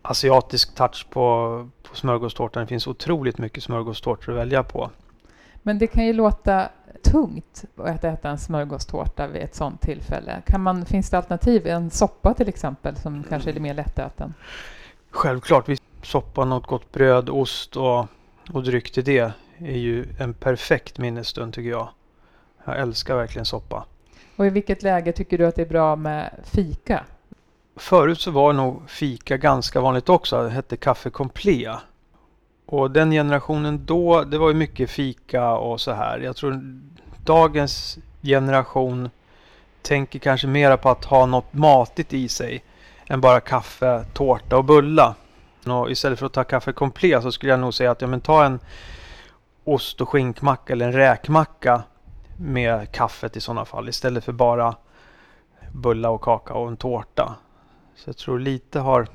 asiatisk 0.01 0.75
touch 0.75 1.07
på, 1.09 1.69
på 1.83 1.95
smörgåstårtan. 1.95 2.63
Det 2.63 2.67
finns 2.67 2.87
otroligt 2.87 3.37
mycket 3.37 3.63
smörgåstårtor 3.63 4.33
att 4.33 4.39
välja 4.39 4.63
på. 4.63 4.89
Men 5.61 5.79
det 5.79 5.87
kan 5.87 6.05
ju 6.05 6.13
låta 6.13 6.69
tungt 7.03 7.63
att 7.77 8.03
äta 8.03 8.29
en 8.29 8.37
smörgåstårta 8.37 9.27
vid 9.27 9.41
ett 9.41 9.55
sådant 9.55 9.81
tillfälle. 9.81 10.41
Kan 10.45 10.61
man, 10.61 10.85
finns 10.85 11.09
det 11.09 11.17
alternativ? 11.17 11.67
En 11.67 11.89
soppa 11.89 12.33
till 12.33 12.49
exempel 12.49 12.95
som 12.95 13.23
kanske 13.29 13.51
är 13.51 13.59
mer 13.59 13.73
lättäten? 13.73 14.33
Självklart. 15.11 15.69
Soppa, 16.03 16.45
något 16.45 16.67
gott 16.67 16.91
bröd, 16.91 17.29
ost 17.29 17.77
och, 17.77 18.05
och 18.53 18.63
dryck 18.63 18.91
till 18.91 19.03
det 19.03 19.31
är 19.57 19.77
ju 19.77 20.05
en 20.19 20.33
perfekt 20.33 20.97
minnesstund 20.97 21.53
tycker 21.53 21.69
jag. 21.69 21.89
Jag 22.65 22.79
älskar 22.79 23.15
verkligen 23.15 23.45
soppa. 23.45 23.85
Och 24.35 24.45
i 24.45 24.49
vilket 24.49 24.83
läge 24.83 25.11
tycker 25.11 25.37
du 25.37 25.45
att 25.45 25.55
det 25.55 25.61
är 25.61 25.69
bra 25.69 25.95
med 25.95 26.39
fika? 26.43 27.03
Förut 27.75 28.19
så 28.19 28.31
var 28.31 28.53
nog 28.53 28.89
fika 28.89 29.37
ganska 29.37 29.81
vanligt 29.81 30.09
också. 30.09 30.43
Det 30.43 30.49
hette 30.49 30.77
kaffe 30.77 31.09
complet. 31.09 31.77
Och 32.73 32.91
den 32.91 33.11
generationen 33.11 33.85
då, 33.85 34.23
det 34.23 34.37
var 34.37 34.47
ju 34.47 34.53
mycket 34.53 34.89
fika 34.89 35.51
och 35.51 35.81
så 35.81 35.91
här. 35.91 36.19
Jag 36.19 36.35
tror 36.35 36.81
dagens 37.23 37.97
generation 38.21 39.09
tänker 39.81 40.19
kanske 40.19 40.47
mera 40.47 40.77
på 40.77 40.89
att 40.89 41.05
ha 41.05 41.25
något 41.25 41.53
matigt 41.53 42.13
i 42.13 42.27
sig 42.27 42.63
än 43.07 43.21
bara 43.21 43.39
kaffe, 43.39 44.05
tårta 44.13 44.57
och 44.57 44.65
bulla. 44.65 45.15
Och 45.65 45.91
istället 45.91 46.19
för 46.19 46.25
att 46.25 46.33
ta 46.33 46.43
kaffe 46.43 46.73
komplet 46.73 47.23
så 47.23 47.31
skulle 47.31 47.51
jag 47.51 47.59
nog 47.59 47.73
säga 47.73 47.91
att 47.91 48.01
ja, 48.01 48.07
men 48.07 48.21
ta 48.21 48.45
en 48.45 48.59
ost 49.63 50.01
och 50.01 50.09
skinkmacka 50.09 50.73
eller 50.73 50.85
en 50.85 50.93
räkmacka 50.93 51.83
med 52.37 52.91
kaffet 52.91 53.37
i 53.37 53.41
sådana 53.41 53.65
fall 53.65 53.89
istället 53.89 54.23
för 54.23 54.31
bara 54.31 54.75
bulla 55.71 56.09
och 56.09 56.21
kaka 56.21 56.53
och 56.53 56.67
en 56.67 56.77
tårta. 56.77 57.35
Så 57.95 58.09
jag 58.09 58.17
tror 58.17 58.39
lite 58.39 58.79
har, 58.79 59.07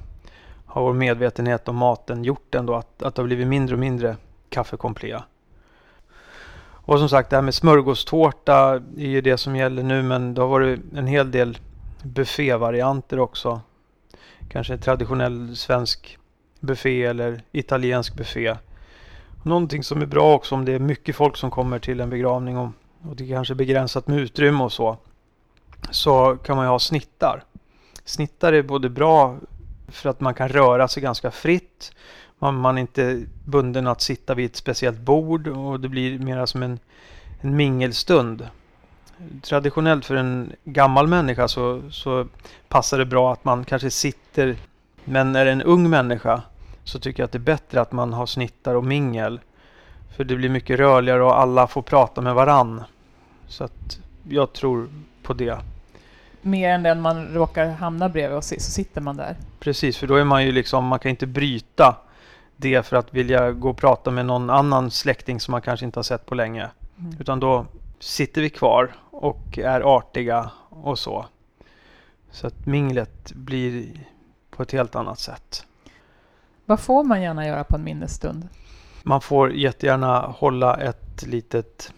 har 0.78 0.84
vår 0.84 0.94
medvetenhet 0.94 1.68
om 1.68 1.76
maten 1.76 2.24
gjort 2.24 2.54
ändå 2.54 2.74
att, 2.74 3.02
att 3.02 3.14
det 3.14 3.22
har 3.22 3.26
blivit 3.26 3.46
mindre 3.46 3.74
och 3.74 3.80
mindre 3.80 4.16
kaffekomplea. 4.48 5.24
Och 6.88 6.98
som 6.98 7.08
sagt 7.08 7.30
det 7.30 7.36
här 7.36 7.42
med 7.42 7.54
smörgåstårta 7.54 8.82
är 8.96 9.08
ju 9.08 9.20
det 9.20 9.38
som 9.38 9.56
gäller 9.56 9.82
nu 9.82 10.02
men 10.02 10.34
det 10.34 10.40
har 10.40 10.48
varit 10.48 10.80
en 10.96 11.06
hel 11.06 11.30
del 11.30 11.58
buffévarianter 12.02 13.18
också. 13.18 13.60
Kanske 14.50 14.78
traditionell 14.78 15.56
svensk 15.56 16.18
buffé 16.60 17.04
eller 17.04 17.42
italiensk 17.52 18.16
buffé. 18.16 18.56
Någonting 19.42 19.82
som 19.82 20.02
är 20.02 20.06
bra 20.06 20.34
också 20.34 20.54
om 20.54 20.64
det 20.64 20.72
är 20.72 20.78
mycket 20.78 21.16
folk 21.16 21.36
som 21.36 21.50
kommer 21.50 21.78
till 21.78 22.00
en 22.00 22.10
begravning 22.10 22.58
och, 22.58 22.70
och 23.08 23.16
det 23.16 23.24
är 23.24 23.34
kanske 23.34 23.54
är 23.54 23.56
begränsat 23.56 24.08
med 24.08 24.18
utrymme 24.18 24.64
och 24.64 24.72
så. 24.72 24.96
Så 25.90 26.36
kan 26.36 26.56
man 26.56 26.64
ju 26.64 26.70
ha 26.70 26.78
snittar. 26.78 27.44
Snittar 28.04 28.52
är 28.52 28.62
både 28.62 28.88
bra 28.88 29.36
för 29.88 30.10
att 30.10 30.20
man 30.20 30.34
kan 30.34 30.48
röra 30.48 30.88
sig 30.88 31.02
ganska 31.02 31.30
fritt. 31.30 31.92
Man, 32.38 32.54
man 32.54 32.78
är 32.78 32.80
inte 32.80 33.22
bunden 33.44 33.86
att 33.86 34.00
sitta 34.00 34.34
vid 34.34 34.46
ett 34.46 34.56
speciellt 34.56 34.98
bord 34.98 35.48
och 35.48 35.80
det 35.80 35.88
blir 35.88 36.18
mera 36.18 36.46
som 36.46 36.62
en, 36.62 36.78
en 37.40 37.56
mingelstund. 37.56 38.48
Traditionellt 39.42 40.04
för 40.04 40.14
en 40.14 40.52
gammal 40.64 41.06
människa 41.06 41.48
så, 41.48 41.82
så 41.90 42.26
passar 42.68 42.98
det 42.98 43.06
bra 43.06 43.32
att 43.32 43.44
man 43.44 43.64
kanske 43.64 43.90
sitter 43.90 44.56
men 45.04 45.36
är 45.36 45.44
det 45.44 45.50
en 45.50 45.62
ung 45.62 45.90
människa 45.90 46.42
så 46.84 46.98
tycker 46.98 47.22
jag 47.22 47.24
att 47.24 47.32
det 47.32 47.38
är 47.38 47.40
bättre 47.40 47.80
att 47.80 47.92
man 47.92 48.12
har 48.12 48.26
snittar 48.26 48.74
och 48.74 48.84
mingel. 48.84 49.40
För 50.16 50.24
det 50.24 50.36
blir 50.36 50.48
mycket 50.48 50.78
rörligare 50.78 51.22
och 51.22 51.40
alla 51.40 51.66
får 51.66 51.82
prata 51.82 52.20
med 52.20 52.34
varann. 52.34 52.82
Så 53.46 53.64
att 53.64 53.98
jag 54.28 54.52
tror 54.52 54.88
på 55.22 55.34
det. 55.34 55.58
Mer 56.42 56.70
än 56.70 56.82
den 56.82 57.00
man 57.00 57.34
råkar 57.34 57.68
hamna 57.68 58.08
bredvid 58.08 58.36
och 58.36 58.44
så 58.44 58.54
sitter 58.58 59.00
man 59.00 59.16
där. 59.16 59.36
Precis, 59.60 59.96
för 59.96 60.06
då 60.06 60.16
är 60.16 60.24
man 60.24 60.44
ju 60.44 60.52
liksom, 60.52 60.84
man 60.84 60.98
kan 60.98 61.10
inte 61.10 61.26
bryta 61.26 61.96
det 62.56 62.86
för 62.86 62.96
att 62.96 63.14
vilja 63.14 63.52
gå 63.52 63.70
och 63.70 63.76
prata 63.76 64.10
med 64.10 64.26
någon 64.26 64.50
annan 64.50 64.90
släkting 64.90 65.40
som 65.40 65.52
man 65.52 65.62
kanske 65.62 65.86
inte 65.86 65.98
har 65.98 66.02
sett 66.04 66.26
på 66.26 66.34
länge. 66.34 66.70
Mm. 66.98 67.16
Utan 67.20 67.40
då 67.40 67.66
sitter 67.98 68.42
vi 68.42 68.50
kvar 68.50 68.92
och 69.10 69.58
är 69.58 69.80
artiga 69.80 70.50
och 70.68 70.98
så. 70.98 71.26
Så 72.30 72.46
att 72.46 72.66
minglet 72.66 73.32
blir 73.32 73.86
på 74.50 74.62
ett 74.62 74.72
helt 74.72 74.96
annat 74.96 75.18
sätt. 75.18 75.64
Vad 76.64 76.80
får 76.80 77.04
man 77.04 77.22
gärna 77.22 77.46
göra 77.46 77.64
på 77.64 77.76
en 77.76 77.84
minnesstund? 77.84 78.48
Man 79.02 79.20
får 79.20 79.52
jättegärna 79.52 80.20
hålla 80.20 80.76
ett 80.76 81.26
litet 81.26 81.92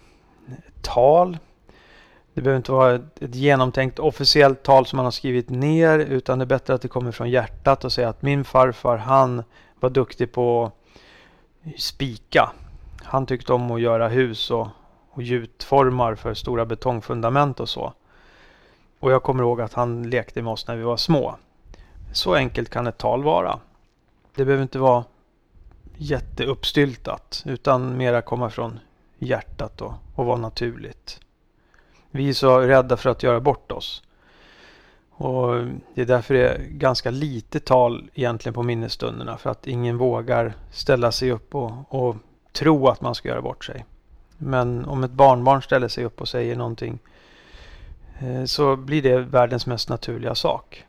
tal. 0.82 1.38
Det 2.34 2.40
behöver 2.40 2.56
inte 2.56 2.72
vara 2.72 2.94
ett, 2.94 3.22
ett 3.22 3.34
genomtänkt 3.34 3.98
officiellt 3.98 4.62
tal 4.62 4.86
som 4.86 4.96
man 4.96 5.06
har 5.06 5.10
skrivit 5.10 5.50
ner 5.50 5.98
utan 5.98 6.38
det 6.38 6.44
är 6.44 6.46
bättre 6.46 6.74
att 6.74 6.82
det 6.82 6.88
kommer 6.88 7.12
från 7.12 7.30
hjärtat 7.30 7.84
och 7.84 7.92
säga 7.92 8.08
att 8.08 8.22
min 8.22 8.44
farfar 8.44 8.96
han 8.96 9.42
var 9.80 9.90
duktig 9.90 10.32
på 10.32 10.72
spika. 11.78 12.52
Han 13.02 13.26
tyckte 13.26 13.52
om 13.52 13.70
att 13.70 13.80
göra 13.80 14.08
hus 14.08 14.50
och, 14.50 14.68
och 15.10 15.22
gjutformar 15.22 16.14
för 16.14 16.34
stora 16.34 16.66
betongfundament 16.66 17.60
och 17.60 17.68
så. 17.68 17.92
Och 19.00 19.12
jag 19.12 19.22
kommer 19.22 19.42
ihåg 19.42 19.60
att 19.60 19.74
han 19.74 20.10
lekte 20.10 20.42
med 20.42 20.52
oss 20.52 20.66
när 20.66 20.76
vi 20.76 20.82
var 20.82 20.96
små. 20.96 21.36
Så 22.12 22.34
enkelt 22.34 22.70
kan 22.70 22.86
ett 22.86 22.98
tal 22.98 23.22
vara. 23.22 23.60
Det 24.34 24.44
behöver 24.44 24.62
inte 24.62 24.78
vara 24.78 25.04
jätteuppstyltat 25.96 27.42
utan 27.46 27.96
mera 27.96 28.22
komma 28.22 28.50
från 28.50 28.78
hjärtat 29.18 29.80
och, 29.80 29.92
och 30.14 30.26
vara 30.26 30.36
naturligt. 30.36 31.20
Vi 32.10 32.28
är 32.28 32.32
så 32.32 32.58
rädda 32.58 32.96
för 32.96 33.10
att 33.10 33.22
göra 33.22 33.40
bort 33.40 33.72
oss. 33.72 34.02
Och 35.10 35.64
Det 35.94 36.02
är 36.02 36.06
därför 36.06 36.34
det 36.34 36.48
är 36.48 36.58
ganska 36.58 37.10
lite 37.10 37.60
tal 37.60 38.10
egentligen 38.14 38.54
på 38.54 38.62
minnesstunderna 38.62 39.36
för 39.36 39.50
att 39.50 39.66
ingen 39.66 39.98
vågar 39.98 40.54
ställa 40.70 41.12
sig 41.12 41.32
upp 41.32 41.54
och, 41.54 41.72
och 41.88 42.16
tro 42.52 42.88
att 42.88 43.00
man 43.00 43.14
ska 43.14 43.28
göra 43.28 43.42
bort 43.42 43.64
sig. 43.64 43.84
Men 44.38 44.84
om 44.84 45.04
ett 45.04 45.10
barnbarn 45.10 45.62
ställer 45.62 45.88
sig 45.88 46.04
upp 46.04 46.20
och 46.20 46.28
säger 46.28 46.56
någonting 46.56 46.98
eh, 48.20 48.44
så 48.44 48.76
blir 48.76 49.02
det 49.02 49.18
världens 49.18 49.66
mest 49.66 49.88
naturliga 49.88 50.34
sak. 50.34 50.84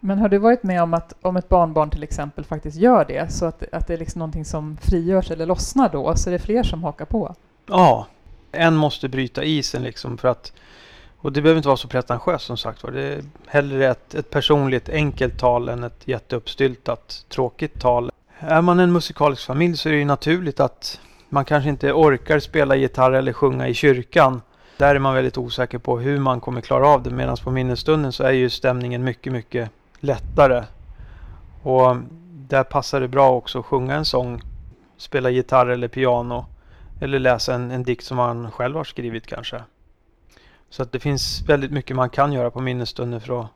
Men 0.00 0.18
har 0.18 0.28
du 0.28 0.38
varit 0.38 0.62
med 0.62 0.82
om 0.82 0.94
att 0.94 1.14
om 1.22 1.36
ett 1.36 1.48
barnbarn 1.48 1.90
till 1.90 2.02
exempel 2.02 2.44
faktiskt 2.44 2.76
gör 2.76 3.04
det, 3.04 3.32
så 3.32 3.46
att, 3.46 3.62
att 3.72 3.86
det 3.86 3.94
är 3.94 3.98
liksom 3.98 4.18
någonting 4.18 4.44
som 4.44 4.76
frigörs 4.76 5.30
eller 5.30 5.46
lossnar 5.46 5.88
då, 5.88 6.16
så 6.16 6.30
är 6.30 6.32
det 6.32 6.38
fler 6.38 6.62
som 6.62 6.84
hakar 6.84 7.04
på? 7.04 7.34
Ja, 7.66 8.06
en 8.52 8.76
måste 8.76 9.08
bryta 9.08 9.44
isen 9.44 9.82
liksom 9.82 10.18
för 10.18 10.28
att 10.28 10.52
och 11.22 11.32
det 11.32 11.42
behöver 11.42 11.56
inte 11.56 11.68
vara 11.68 11.76
så 11.76 11.88
pretentiöst 11.88 12.46
som 12.46 12.56
sagt 12.56 12.82
var. 12.82 12.90
Det 12.90 13.02
är 13.02 13.22
hellre 13.46 13.90
ett, 13.90 14.14
ett 14.14 14.30
personligt 14.30 14.88
enkelt 14.88 15.38
tal 15.38 15.68
än 15.68 15.84
ett 15.84 16.08
jätteuppstyltat 16.08 17.24
tråkigt 17.28 17.80
tal. 17.80 18.10
Är 18.38 18.62
man 18.62 18.80
en 18.80 18.92
musikalisk 18.92 19.46
familj 19.46 19.76
så 19.76 19.88
är 19.88 19.92
det 19.92 19.98
ju 19.98 20.04
naturligt 20.04 20.60
att 20.60 21.00
man 21.28 21.44
kanske 21.44 21.70
inte 21.70 21.92
orkar 21.92 22.38
spela 22.38 22.76
gitarr 22.76 23.12
eller 23.12 23.32
sjunga 23.32 23.68
i 23.68 23.74
kyrkan. 23.74 24.42
Där 24.76 24.94
är 24.94 24.98
man 24.98 25.14
väldigt 25.14 25.38
osäker 25.38 25.78
på 25.78 25.98
hur 25.98 26.18
man 26.18 26.40
kommer 26.40 26.60
klara 26.60 26.88
av 26.88 27.02
det. 27.02 27.10
Medan 27.10 27.36
på 27.36 27.50
minnesstunden 27.50 28.12
så 28.12 28.24
är 28.24 28.32
ju 28.32 28.50
stämningen 28.50 29.04
mycket, 29.04 29.32
mycket 29.32 29.70
lättare. 30.00 30.64
Och 31.62 31.96
där 32.32 32.64
passar 32.64 33.00
det 33.00 33.08
bra 33.08 33.30
också 33.30 33.58
att 33.58 33.66
sjunga 33.66 33.94
en 33.94 34.04
sång, 34.04 34.42
spela 34.96 35.30
gitarr 35.30 35.66
eller 35.66 35.88
piano 35.88 36.46
eller 37.00 37.18
läsa 37.18 37.54
en, 37.54 37.70
en 37.70 37.82
dikt 37.82 38.04
som 38.04 38.16
man 38.16 38.50
själv 38.50 38.76
har 38.76 38.84
skrivit 38.84 39.26
kanske. 39.26 39.62
Så 40.70 40.82
att 40.82 40.92
det 40.92 41.00
finns 41.00 41.42
väldigt 41.48 41.70
mycket 41.70 41.96
man 41.96 42.10
kan 42.10 42.32
göra 42.32 42.50
på 42.50 42.60
minnesstunden 42.60 43.20
för 43.20 43.40
att 43.40 43.48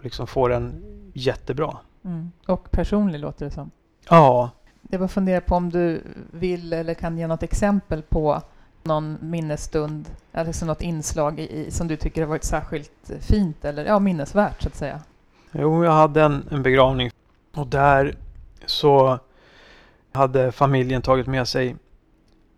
liksom 0.00 0.26
få 0.26 0.48
den 0.48 0.84
jättebra. 1.12 1.76
Mm. 2.04 2.30
Och 2.46 2.70
personlig 2.70 3.20
låter 3.20 3.44
det 3.44 3.50
som. 3.50 3.70
Ja. 4.08 4.50
Jag 4.90 5.00
bara 5.00 5.08
funderar 5.08 5.40
på 5.40 5.54
om 5.54 5.70
du 5.70 6.02
vill 6.30 6.72
eller 6.72 6.94
kan 6.94 7.18
ge 7.18 7.26
något 7.26 7.42
exempel 7.42 8.02
på 8.02 8.42
någon 8.82 9.18
minnesstund, 9.20 10.08
eller 10.32 10.66
något 10.66 10.82
inslag 10.82 11.40
i, 11.40 11.70
som 11.70 11.88
du 11.88 11.96
tycker 11.96 12.22
har 12.22 12.28
varit 12.28 12.44
särskilt 12.44 13.10
fint 13.20 13.64
eller 13.64 13.84
ja, 13.84 13.98
minnesvärt 13.98 14.62
så 14.62 14.68
att 14.68 14.74
säga? 14.74 15.00
Jo, 15.52 15.84
jag 15.84 15.92
hade 15.92 16.22
en, 16.22 16.48
en 16.50 16.62
begravning 16.62 17.10
och 17.54 17.66
där 17.66 18.16
så 18.66 19.18
hade 20.12 20.52
familjen 20.52 21.02
tagit 21.02 21.26
med 21.26 21.48
sig 21.48 21.76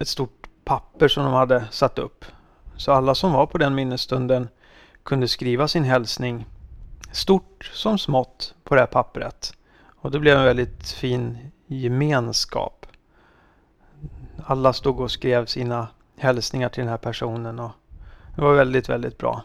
ett 0.02 0.08
stort 0.08 0.48
papper 0.64 1.08
som 1.08 1.24
de 1.24 1.32
hade 1.32 1.64
satt 1.70 1.98
upp. 1.98 2.24
Så 2.76 2.92
alla 2.92 3.14
som 3.14 3.32
var 3.32 3.46
på 3.46 3.58
den 3.58 3.74
minnesstunden 3.74 4.48
kunde 5.02 5.28
skriva 5.28 5.68
sin 5.68 5.84
hälsning 5.84 6.46
stort 7.12 7.70
som 7.74 7.98
smått 7.98 8.54
på 8.64 8.74
det 8.74 8.80
här 8.80 8.86
pappret. 8.86 9.54
Och 10.00 10.10
det 10.10 10.18
blev 10.18 10.38
en 10.38 10.44
väldigt 10.44 10.90
fin 10.90 11.38
gemenskap. 11.66 12.86
Alla 14.44 14.72
stod 14.72 15.00
och 15.00 15.10
skrev 15.10 15.46
sina 15.46 15.88
hälsningar 16.16 16.68
till 16.68 16.80
den 16.80 16.90
här 16.90 16.98
personen 16.98 17.58
och 17.58 17.70
det 18.34 18.42
var 18.42 18.54
väldigt, 18.54 18.88
väldigt 18.88 19.18
bra. 19.18 19.42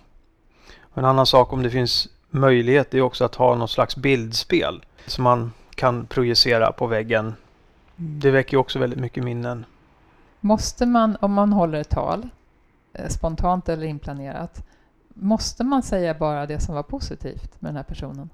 Och 0.81 0.97
en 0.97 1.05
annan 1.05 1.25
sak 1.25 1.53
om 1.53 1.63
det 1.63 1.69
finns 1.69 2.09
möjlighet 2.29 2.93
är 2.93 3.01
också 3.01 3.25
att 3.25 3.35
ha 3.35 3.55
något 3.55 3.71
slags 3.71 3.95
bildspel 3.95 4.85
som 5.05 5.23
man 5.23 5.51
kan 5.75 6.05
projicera 6.05 6.71
på 6.71 6.87
väggen. 6.87 7.33
Det 7.95 8.31
väcker 8.31 8.57
också 8.57 8.79
väldigt 8.79 8.99
mycket 8.99 9.23
minnen. 9.23 9.65
Måste 10.39 10.85
man, 10.85 11.17
om 11.21 11.33
man 11.33 11.53
håller 11.53 11.79
ett 11.79 11.89
tal, 11.89 12.29
eh, 12.93 13.09
spontant 13.09 13.69
eller 13.69 13.85
inplanerat, 13.85 14.63
måste 15.13 15.63
man 15.63 15.83
säga 15.83 16.13
bara 16.13 16.45
det 16.45 16.59
som 16.59 16.75
var 16.75 16.83
positivt 16.83 17.61
med 17.61 17.69
den 17.69 17.75
här 17.75 17.83
personen? 17.83 18.29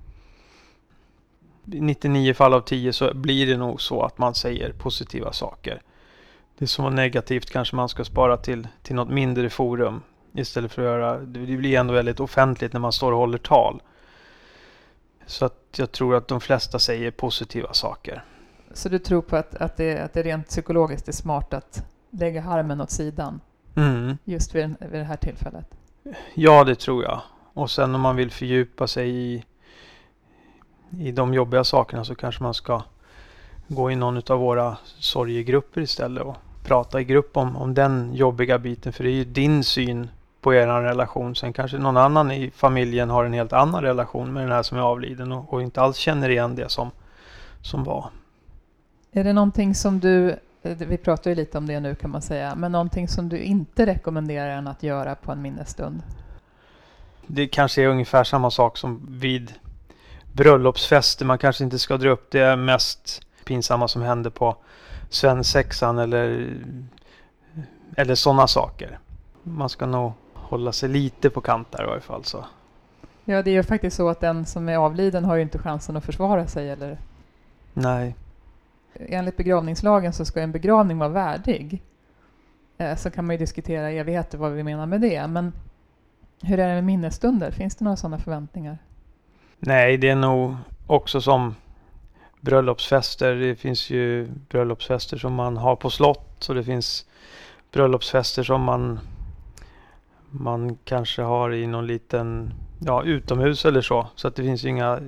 I 1.66 1.82
99 1.82 2.34
fall 2.34 2.54
av 2.54 2.62
10 2.62 2.94
så 2.94 3.14
blir 3.14 3.48
det 3.48 3.58
nog 3.58 3.82
så 3.82 4.02
att 4.02 4.18
man 4.18 4.36
säger 4.36 4.74
positiva 4.74 5.34
saker. 5.34 5.82
Det 6.58 6.68
som 6.68 6.84
var 6.84 6.92
negativt 6.92 7.50
kanske 7.50 7.76
man 7.76 7.90
ska 7.90 8.06
spara 8.06 8.38
till, 8.38 8.68
till 8.82 8.96
något 8.96 9.10
mindre 9.10 9.50
forum 9.50 10.02
istället 10.34 10.72
för 10.72 10.82
att 10.82 10.86
göra, 10.86 11.18
det 11.20 11.58
blir 11.58 11.80
ändå 11.80 11.94
väldigt 11.94 12.20
offentligt 12.20 12.74
när 12.74 12.80
man 12.80 12.92
står 12.92 13.12
och 13.12 13.18
håller 13.18 13.38
tal. 13.38 13.82
Så 15.26 15.46
att 15.46 15.76
jag 15.76 15.92
tror 15.92 16.16
att 16.16 16.28
de 16.28 16.42
flesta 16.42 16.80
säger 16.80 17.12
positiva 17.12 17.74
saker. 17.74 18.24
Så 18.74 18.90
du 18.90 19.00
tror 19.00 19.22
på 19.22 19.36
att, 19.36 19.56
att, 19.56 19.78
det, 19.78 20.00
att 20.00 20.14
det 20.14 20.24
rent 20.24 20.48
psykologiskt 20.48 21.08
är 21.08 21.12
smart 21.12 21.54
att 21.54 21.86
lägga 22.14 22.42
harmen 22.42 22.82
åt 22.82 22.92
sidan 22.92 23.42
mm. 23.76 24.18
just 24.24 24.56
vid, 24.56 24.76
vid 24.80 24.92
det 24.92 25.04
här 25.04 25.18
tillfället? 25.18 25.66
Ja, 26.34 26.64
det 26.64 26.76
tror 26.76 27.04
jag. 27.04 27.22
Och 27.54 27.72
sen 27.72 27.96
om 27.96 28.02
man 28.02 28.16
vill 28.16 28.32
fördjupa 28.32 28.88
sig 28.88 29.10
i, 29.10 29.44
i 31.00 31.12
de 31.12 31.34
jobbiga 31.34 31.64
sakerna 31.64 32.06
så 32.06 32.16
kanske 32.16 32.44
man 32.44 32.54
ska 32.54 32.84
gå 33.68 33.92
i 33.92 33.96
någon 33.96 34.22
av 34.30 34.40
våra 34.40 34.78
sorgegrupper 34.84 35.82
istället 35.82 36.24
och 36.24 36.36
prata 36.64 37.02
i 37.02 37.04
grupp 37.04 37.38
om, 37.38 37.58
om 37.58 37.74
den 37.74 38.14
jobbiga 38.14 38.60
biten. 38.60 38.94
För 38.94 39.04
det 39.04 39.10
är 39.10 39.14
ju 39.14 39.26
din 39.26 39.64
syn 39.64 40.10
på 40.42 40.54
er 40.54 40.68
relation. 40.68 41.36
Sen 41.36 41.54
kanske 41.54 41.78
någon 41.78 41.98
annan 41.98 42.32
i 42.32 42.52
familjen 42.52 43.10
har 43.10 43.26
en 43.26 43.34
helt 43.34 43.54
annan 43.54 43.82
relation 43.82 44.34
med 44.34 44.44
den 44.44 44.52
här 44.52 44.64
som 44.64 44.78
är 44.78 44.82
avliden 44.82 45.32
och, 45.32 45.54
och 45.54 45.62
inte 45.62 45.82
alls 45.82 45.98
känner 45.98 46.30
igen 46.30 46.56
det 46.56 46.70
som, 46.70 46.92
som 47.62 47.84
var. 47.84 48.10
Är 49.12 49.24
det 49.24 49.34
någonting 49.34 49.76
som 49.76 50.00
du, 50.00 50.36
vi 50.64 50.98
pratar 50.98 51.30
ju 51.30 51.36
lite 51.36 51.58
om 51.58 51.68
det 51.68 51.80
nu 51.80 51.96
kan 51.96 52.10
man 52.10 52.22
säga, 52.22 52.56
men 52.56 52.72
någonting 52.72 53.08
som 53.08 53.30
du 53.30 53.40
inte 53.40 53.86
rekommenderar 53.86 54.50
en 54.50 54.68
att 54.68 54.84
göra 54.84 55.16
på 55.16 55.32
en 55.32 55.42
minnesstund? 55.42 56.02
Det 57.28 57.48
kanske 57.48 57.84
är 57.84 57.88
ungefär 57.88 58.24
samma 58.24 58.52
sak 58.52 58.78
som 58.78 59.08
vid 59.10 59.54
bröllopsfester. 60.32 61.26
Man 61.26 61.38
kanske 61.38 61.64
inte 61.64 61.80
ska 61.80 61.98
dra 61.98 62.10
upp 62.10 62.32
det 62.32 62.56
mest 62.56 63.22
pinsamma 63.46 63.88
som 63.88 64.02
hände 64.02 64.32
på 64.32 64.56
svensexan 65.10 65.98
eller, 65.98 66.54
eller 67.96 68.16
sådana 68.16 68.48
saker. 68.48 69.00
Man 69.44 69.70
ska 69.70 69.86
nog 69.86 70.12
hålla 70.34 70.72
sig 70.72 70.90
lite 70.90 71.30
på 71.30 71.42
kant 71.42 71.72
där 71.72 71.84
i 71.84 71.88
varje 71.88 72.02
fall. 72.02 72.24
Så. 72.24 72.46
Ja, 73.26 73.42
det 73.42 73.50
är 73.50 73.54
ju 73.54 73.64
faktiskt 73.64 73.98
så 73.98 74.10
att 74.10 74.20
den 74.20 74.46
som 74.46 74.70
är 74.70 74.78
avliden 74.78 75.26
har 75.26 75.36
ju 75.36 75.42
inte 75.42 75.60
chansen 75.60 75.98
att 75.98 76.06
försvara 76.06 76.48
sig. 76.48 76.70
Eller? 76.70 76.98
Nej. 77.74 78.16
Enligt 79.00 79.38
begravningslagen 79.38 80.14
så 80.14 80.26
ska 80.26 80.42
en 80.42 80.52
begravning 80.52 80.98
vara 80.98 81.10
värdig. 81.10 81.82
Eh, 82.78 82.96
så 82.96 83.12
kan 83.12 83.26
man 83.26 83.34
ju 83.34 83.38
diskutera 83.38 83.92
i 83.92 83.98
evigheter 83.98 84.38
vad 84.38 84.52
vi 84.52 84.64
menar 84.64 84.86
med 84.86 85.02
det. 85.02 85.28
Men 85.28 85.54
hur 86.42 86.60
är 86.60 86.68
det 86.68 86.74
med 86.74 86.84
minnesstunder? 86.84 87.52
Finns 87.52 87.76
det 87.76 87.86
några 87.86 87.98
sådana 87.98 88.18
förväntningar? 88.18 88.78
Nej, 89.60 89.98
det 89.98 90.10
är 90.10 90.16
nog 90.16 90.56
också 90.88 91.22
som 91.22 91.56
bröllopsfester. 92.42 93.36
Det 93.36 93.56
finns 93.56 93.90
ju 93.90 94.28
bröllopsfester 94.50 95.18
som 95.18 95.34
man 95.34 95.58
har 95.58 95.76
på 95.76 95.90
slott 95.90 96.50
och 96.50 96.56
det 96.56 96.64
finns 96.64 97.06
bröllopsfester 97.72 98.44
som 98.44 98.62
man 98.62 99.00
man 100.34 100.78
kanske 100.84 101.22
har 101.22 101.54
i 101.54 101.68
någon 101.68 101.88
liten 101.88 102.54
ja, 102.80 103.04
utomhus 103.04 103.66
eller 103.66 103.82
så. 103.82 104.08
Så 104.16 104.28
att 104.28 104.36
det 104.36 104.44
finns 104.44 104.64
ju 104.64 104.70
inga, 104.70 105.00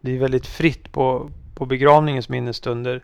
det 0.00 0.16
är 0.16 0.18
väldigt 0.18 0.46
fritt 0.46 0.92
på, 0.92 1.30
på 1.60 1.66
begravningens 1.66 2.28
minnesstunder. 2.28 3.02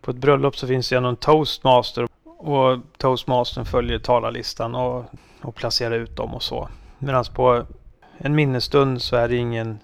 På 0.00 0.10
ett 0.10 0.16
bröllop 0.16 0.56
så 0.56 0.66
finns 0.66 0.88
det 0.88 1.00
någon 1.00 1.16
toastmaster 1.16 2.06
och 2.24 2.78
toastmastern 2.96 3.64
följer 3.64 3.98
talarlistan 3.98 4.74
och, 4.74 5.04
och 5.42 5.54
placerar 5.54 5.94
ut 5.94 6.16
dem 6.16 6.34
och 6.34 6.42
så. 6.42 6.68
Medan 6.98 7.24
på 7.34 7.64
en 8.18 8.34
minnesstund 8.34 9.02
så 9.02 9.16
är 9.16 9.28
det 9.28 9.36
ingen, 9.36 9.78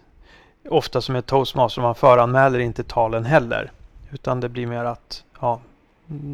ofta 0.68 1.00
som 1.00 1.16
är 1.16 1.20
toastmaster, 1.20 1.82
man 1.82 1.94
föranmäler 1.94 2.58
inte 2.58 2.84
talen 2.84 3.24
heller. 3.24 3.70
Utan 4.12 4.40
det 4.40 4.48
blir 4.48 4.66
mer 4.66 4.84
att 4.84 5.24
ja, 5.40 5.60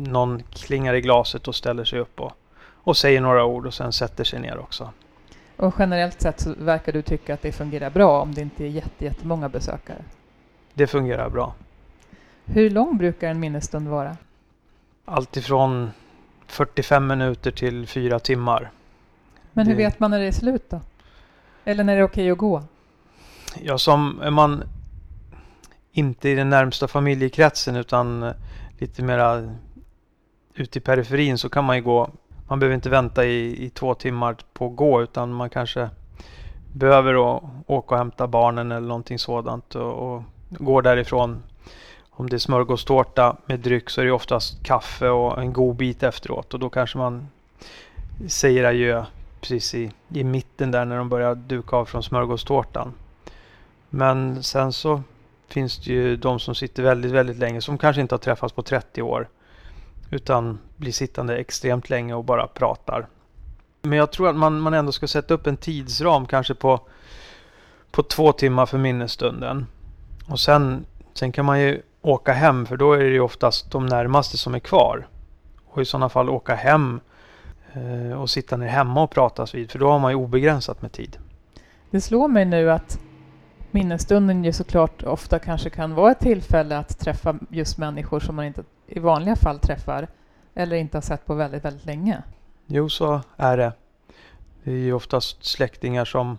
någon 0.07 0.43
klingar 0.43 0.95
i 0.95 1.01
glaset 1.01 1.49
och 1.49 1.55
ställer 1.55 1.85
sig 1.85 1.99
upp 1.99 2.21
och 2.21 2.33
och 2.85 2.97
säger 2.97 3.21
några 3.21 3.45
ord 3.45 3.66
och 3.66 3.75
sen 3.75 3.93
sätter 3.93 4.25
sig 4.25 4.40
ner 4.40 4.59
också. 4.59 4.90
Och 5.57 5.75
generellt 5.79 6.21
sett 6.21 6.40
så 6.40 6.55
verkar 6.59 6.93
du 6.93 7.03
tycka 7.03 7.35
att 7.35 7.43
det 7.43 7.53
fungerar 7.53 7.90
bra 7.90 8.21
om 8.21 8.35
det 8.35 8.40
inte 8.40 8.64
är 8.64 8.69
jätte, 8.69 9.05
jättemånga 9.05 9.49
besökare? 9.49 10.05
Det 10.75 10.87
fungerar 10.87 11.31
bra. 11.31 11.55
Hur 12.53 12.71
lång 12.71 12.99
brukar 12.99 13.29
en 13.31 13.41
minnesstund 13.41 13.89
vara? 13.89 14.17
Alltifrån 15.05 15.91
45 16.47 17.07
minuter 17.07 17.51
till 17.51 17.87
fyra 17.87 18.19
timmar. 18.19 18.71
Men 19.53 19.67
hur 19.67 19.75
det... 19.75 19.83
vet 19.83 20.01
man 20.01 20.11
när 20.11 20.19
det 20.19 20.27
är 20.27 20.33
slut 20.33 20.71
då? 20.71 20.81
Eller 21.65 21.85
när 21.85 21.95
det 21.95 22.01
är 22.01 22.05
okej 22.05 22.31
att 22.31 22.39
gå? 22.39 22.63
Ja, 23.63 23.79
som 23.79 24.21
är 24.23 24.31
man 24.31 24.63
inte 25.93 26.29
i 26.29 26.35
den 26.35 26.51
närmsta 26.51 26.89
familjekretsen 26.89 27.77
utan 27.77 28.33
lite 28.79 29.03
mera 29.03 29.55
ute 30.55 30.79
i 30.79 30.83
periferin 30.83 31.39
så 31.39 31.49
kan 31.49 31.65
man 31.65 31.77
ju 31.77 31.83
gå 31.83 32.11
man 32.51 32.59
behöver 32.59 32.75
inte 32.75 32.91
vänta 32.91 33.25
i, 33.25 33.65
i 33.65 33.71
två 33.71 33.95
timmar 33.95 34.37
på 34.53 34.67
att 34.67 34.77
gå 34.77 35.03
utan 35.03 35.33
man 35.33 35.51
kanske 35.51 35.91
behöver 36.73 37.15
då 37.15 37.51
åka 37.67 37.95
och 37.95 37.99
hämta 37.99 38.27
barnen 38.27 38.73
eller 38.73 38.89
någonting 38.89 39.19
sådant 39.19 39.75
och, 39.75 39.93
och 39.93 40.23
går 40.49 40.83
därifrån. 40.83 41.43
Om 42.21 42.29
det 42.29 42.37
är 42.37 42.39
smörgåstårta 42.39 43.37
med 43.47 43.61
dryck 43.61 43.91
så 43.91 44.01
är 44.01 44.05
det 44.05 44.13
oftast 44.13 44.63
kaffe 44.63 45.09
och 45.09 45.43
en 45.43 45.53
god 45.53 45.77
bit 45.77 46.03
efteråt 46.03 46.55
och 46.55 46.61
då 46.61 46.71
kanske 46.71 46.99
man 46.99 47.29
säger 48.29 48.65
adjö 48.65 49.05
precis 49.41 49.75
i, 49.75 49.91
i 50.09 50.25
mitten 50.25 50.71
där 50.71 50.85
när 50.85 50.97
de 50.97 51.09
börjar 51.09 51.35
duka 51.35 51.77
av 51.77 51.85
från 51.85 52.03
smörgåstårtan. 52.03 52.93
Men 53.91 54.43
sen 54.43 54.73
så 54.73 55.03
finns 55.49 55.79
det 55.79 55.93
ju 55.93 56.17
de 56.17 56.41
som 56.41 56.55
sitter 56.55 56.83
väldigt, 56.83 57.13
väldigt 57.13 57.39
länge 57.39 57.61
som 57.61 57.79
kanske 57.79 58.03
inte 58.03 58.15
har 58.15 58.21
träffats 58.21 58.55
på 58.55 58.63
30 58.63 59.03
år. 59.03 59.29
Utan 60.11 60.59
blir 60.77 60.93
sittande 60.93 61.37
extremt 61.37 61.91
länge 61.91 62.15
och 62.15 62.25
bara 62.25 62.47
pratar. 62.47 63.07
Men 63.83 63.99
jag 63.99 64.13
tror 64.13 64.29
att 64.29 64.37
man, 64.37 64.61
man 64.61 64.75
ändå 64.75 64.93
ska 64.93 65.09
sätta 65.09 65.35
upp 65.35 65.47
en 65.47 65.57
tidsram 65.57 66.27
kanske 66.27 66.55
på, 66.55 66.81
på 67.91 68.03
två 68.03 68.33
timmar 68.33 68.67
för 68.67 68.79
minnesstunden. 68.79 69.67
Och 70.29 70.41
sen, 70.41 70.85
sen 71.15 71.33
kan 71.33 71.45
man 71.45 71.61
ju 71.61 71.83
åka 72.03 72.33
hem 72.33 72.67
för 72.67 72.77
då 72.77 72.93
är 72.93 72.99
det 72.99 73.11
ju 73.11 73.21
oftast 73.21 73.71
de 73.71 73.87
närmaste 73.87 74.39
som 74.39 74.55
är 74.55 74.59
kvar. 74.59 75.07
Och 75.67 75.83
i 75.83 75.85
sådana 75.85 76.09
fall 76.09 76.31
åka 76.31 76.55
hem 76.55 77.01
eh, 77.73 78.21
och 78.21 78.31
sitta 78.31 78.57
ner 78.57 78.69
hemma 78.69 79.03
och 79.03 79.11
pratas 79.11 79.55
vid 79.55 79.71
för 79.71 79.79
då 79.79 79.91
har 79.91 79.99
man 79.99 80.13
ju 80.13 80.17
obegränsat 80.17 80.83
med 80.83 80.93
tid. 80.93 81.19
Det 81.91 82.01
slår 82.01 82.29
mig 82.29 82.45
nu 82.45 82.71
att 82.71 83.01
minnesstunden 83.71 84.45
ju 84.45 84.53
såklart 84.53 85.03
ofta 85.03 85.39
kanske 85.39 85.71
kan 85.71 85.95
vara 85.95 86.13
ett 86.13 86.21
tillfälle 86.21 86.79
att 86.79 86.99
träffa 86.99 87.39
just 87.49 87.79
människor 87.79 88.21
som 88.21 88.37
man 88.37 88.45
inte 88.45 88.63
i 88.87 88.99
vanliga 88.99 89.37
fall 89.37 89.59
träffar 89.59 90.09
eller 90.55 90.77
inte 90.77 90.97
har 90.97 91.03
sett 91.03 91.27
på 91.27 91.35
väldigt, 91.35 91.65
väldigt 91.65 91.87
länge. 91.87 92.23
Jo, 92.67 92.89
så 92.89 93.21
är 93.37 93.57
det. 93.57 93.73
Det 94.65 94.71
är 94.71 94.77
ju 94.77 94.93
oftast 94.93 95.45
släktingar 95.45 96.05
som 96.05 96.39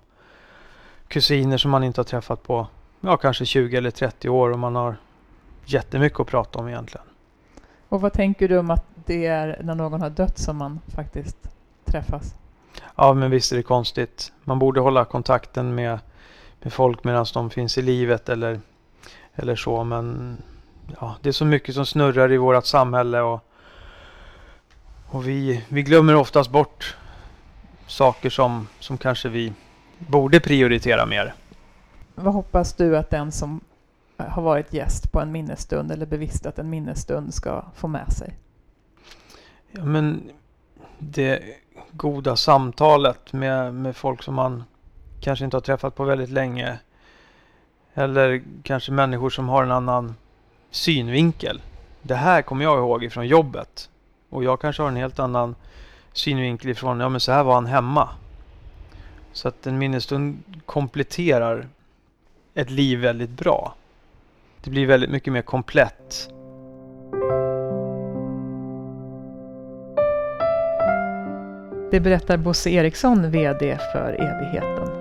kusiner 1.08 1.58
som 1.58 1.72
man 1.72 1.84
inte 1.84 2.00
har 2.00 2.06
träffat 2.06 2.44
på 2.44 2.68
ja, 3.02 3.18
kanske 3.18 3.46
20 3.46 3.78
eller 3.78 3.92
30 3.92 4.30
år 4.30 4.52
och 4.52 4.60
man 4.60 4.76
har 4.76 4.96
jättemycket 5.66 6.20
att 6.20 6.28
prata 6.28 6.60
om 6.60 6.68
egentligen. 6.68 7.06
Och 7.90 8.02
vad 8.02 8.14
tänker 8.14 8.48
du 8.48 8.58
om 8.58 8.70
att 8.72 8.86
det 9.06 9.26
är 9.26 9.62
när 9.64 9.76
någon 9.76 10.02
har 10.02 10.10
dött 10.10 10.38
som 10.38 10.58
man 10.58 10.80
faktiskt 10.88 11.38
träffas? 11.86 12.36
Ja, 12.96 13.14
men 13.14 13.32
visst 13.32 13.52
är 13.52 13.56
det 13.56 13.64
konstigt. 13.64 14.32
Man 14.44 14.60
borde 14.60 14.80
hålla 14.80 15.06
kontakten 15.06 15.76
med, 15.76 16.00
med 16.62 16.74
folk 16.74 17.04
medan 17.04 17.26
de 17.34 17.50
finns 17.50 17.78
i 17.78 17.82
livet 17.82 18.30
eller, 18.30 18.60
eller 19.36 19.56
så, 19.56 19.84
men 19.84 20.38
ja, 21.00 21.16
det 21.22 21.30
är 21.30 21.34
så 21.34 21.46
mycket 21.46 21.76
som 21.76 21.86
snurrar 21.86 22.32
i 22.32 22.38
vårt 22.38 22.66
samhälle 22.66 23.22
och, 23.22 23.42
Och 25.12 25.28
vi, 25.28 25.64
vi 25.68 25.84
glömmer 25.84 26.16
oftast 26.16 26.52
bort 26.52 26.98
saker 27.88 28.30
som, 28.30 28.68
som 28.80 28.98
kanske 28.98 29.30
vi 29.30 29.54
borde 29.98 30.40
prioritera 30.40 31.06
mer. 31.06 31.34
Vad 32.16 32.34
hoppas 32.34 32.74
du 32.74 32.98
att 32.98 33.10
den 33.10 33.32
som 33.32 33.62
har 34.30 34.42
varit 34.42 34.74
gäst 34.74 35.12
på 35.12 35.20
en 35.20 35.32
minnesstund 35.32 35.92
eller 35.92 36.06
bevistat 36.06 36.60
en 36.60 36.70
minnesstund 36.70 37.34
ska 37.34 37.66
få 37.76 37.88
med 37.88 38.14
sig? 38.14 38.38
Ja, 39.72 39.84
men 39.84 40.32
det 41.00 41.44
goda 41.92 42.36
samtalet 42.36 43.34
med, 43.34 43.74
med 43.74 43.96
folk 43.96 44.24
som 44.24 44.36
man 44.36 44.64
kanske 45.22 45.46
inte 45.46 45.58
har 45.58 45.62
träffat 45.62 45.96
på 45.96 46.04
väldigt 46.04 46.30
länge. 46.30 46.80
Eller 47.94 48.42
kanske 48.64 48.92
människor 48.92 49.30
som 49.30 49.50
har 49.50 49.64
en 49.64 49.72
annan 49.72 50.16
synvinkel. 50.72 51.62
Det 52.02 52.16
här 52.16 52.42
kommer 52.42 52.64
jag 52.64 52.78
ihåg 52.78 53.04
ifrån 53.04 53.28
jobbet. 53.28 53.90
Och 54.30 54.44
jag 54.44 54.62
kanske 54.62 54.82
har 54.82 54.90
en 54.90 54.96
helt 54.96 55.20
annan 55.20 55.56
synvinkel 56.14 56.70
ifrån, 56.70 57.00
ja 57.00 57.10
men 57.10 57.20
så 57.20 57.32
här 57.32 57.44
var 57.44 57.54
han 57.54 57.66
hemma. 57.66 58.10
Så 59.34 59.48
att 59.48 59.68
en 59.68 59.78
minnesstund 59.78 60.44
kompletterar 60.66 61.68
ett 62.54 62.70
liv 62.70 63.00
väldigt 63.00 63.30
bra. 63.30 63.76
Det 64.64 64.70
blir 64.70 64.88
väldigt 64.88 65.10
mycket 65.10 65.34
mer 65.34 65.42
komplett. 65.42 66.30
Det 71.92 72.00
berättar 72.00 72.38
Bosse 72.38 72.70
Eriksson, 72.70 73.32
VD 73.32 73.78
för 73.94 74.14
Evigheten. 74.14 75.01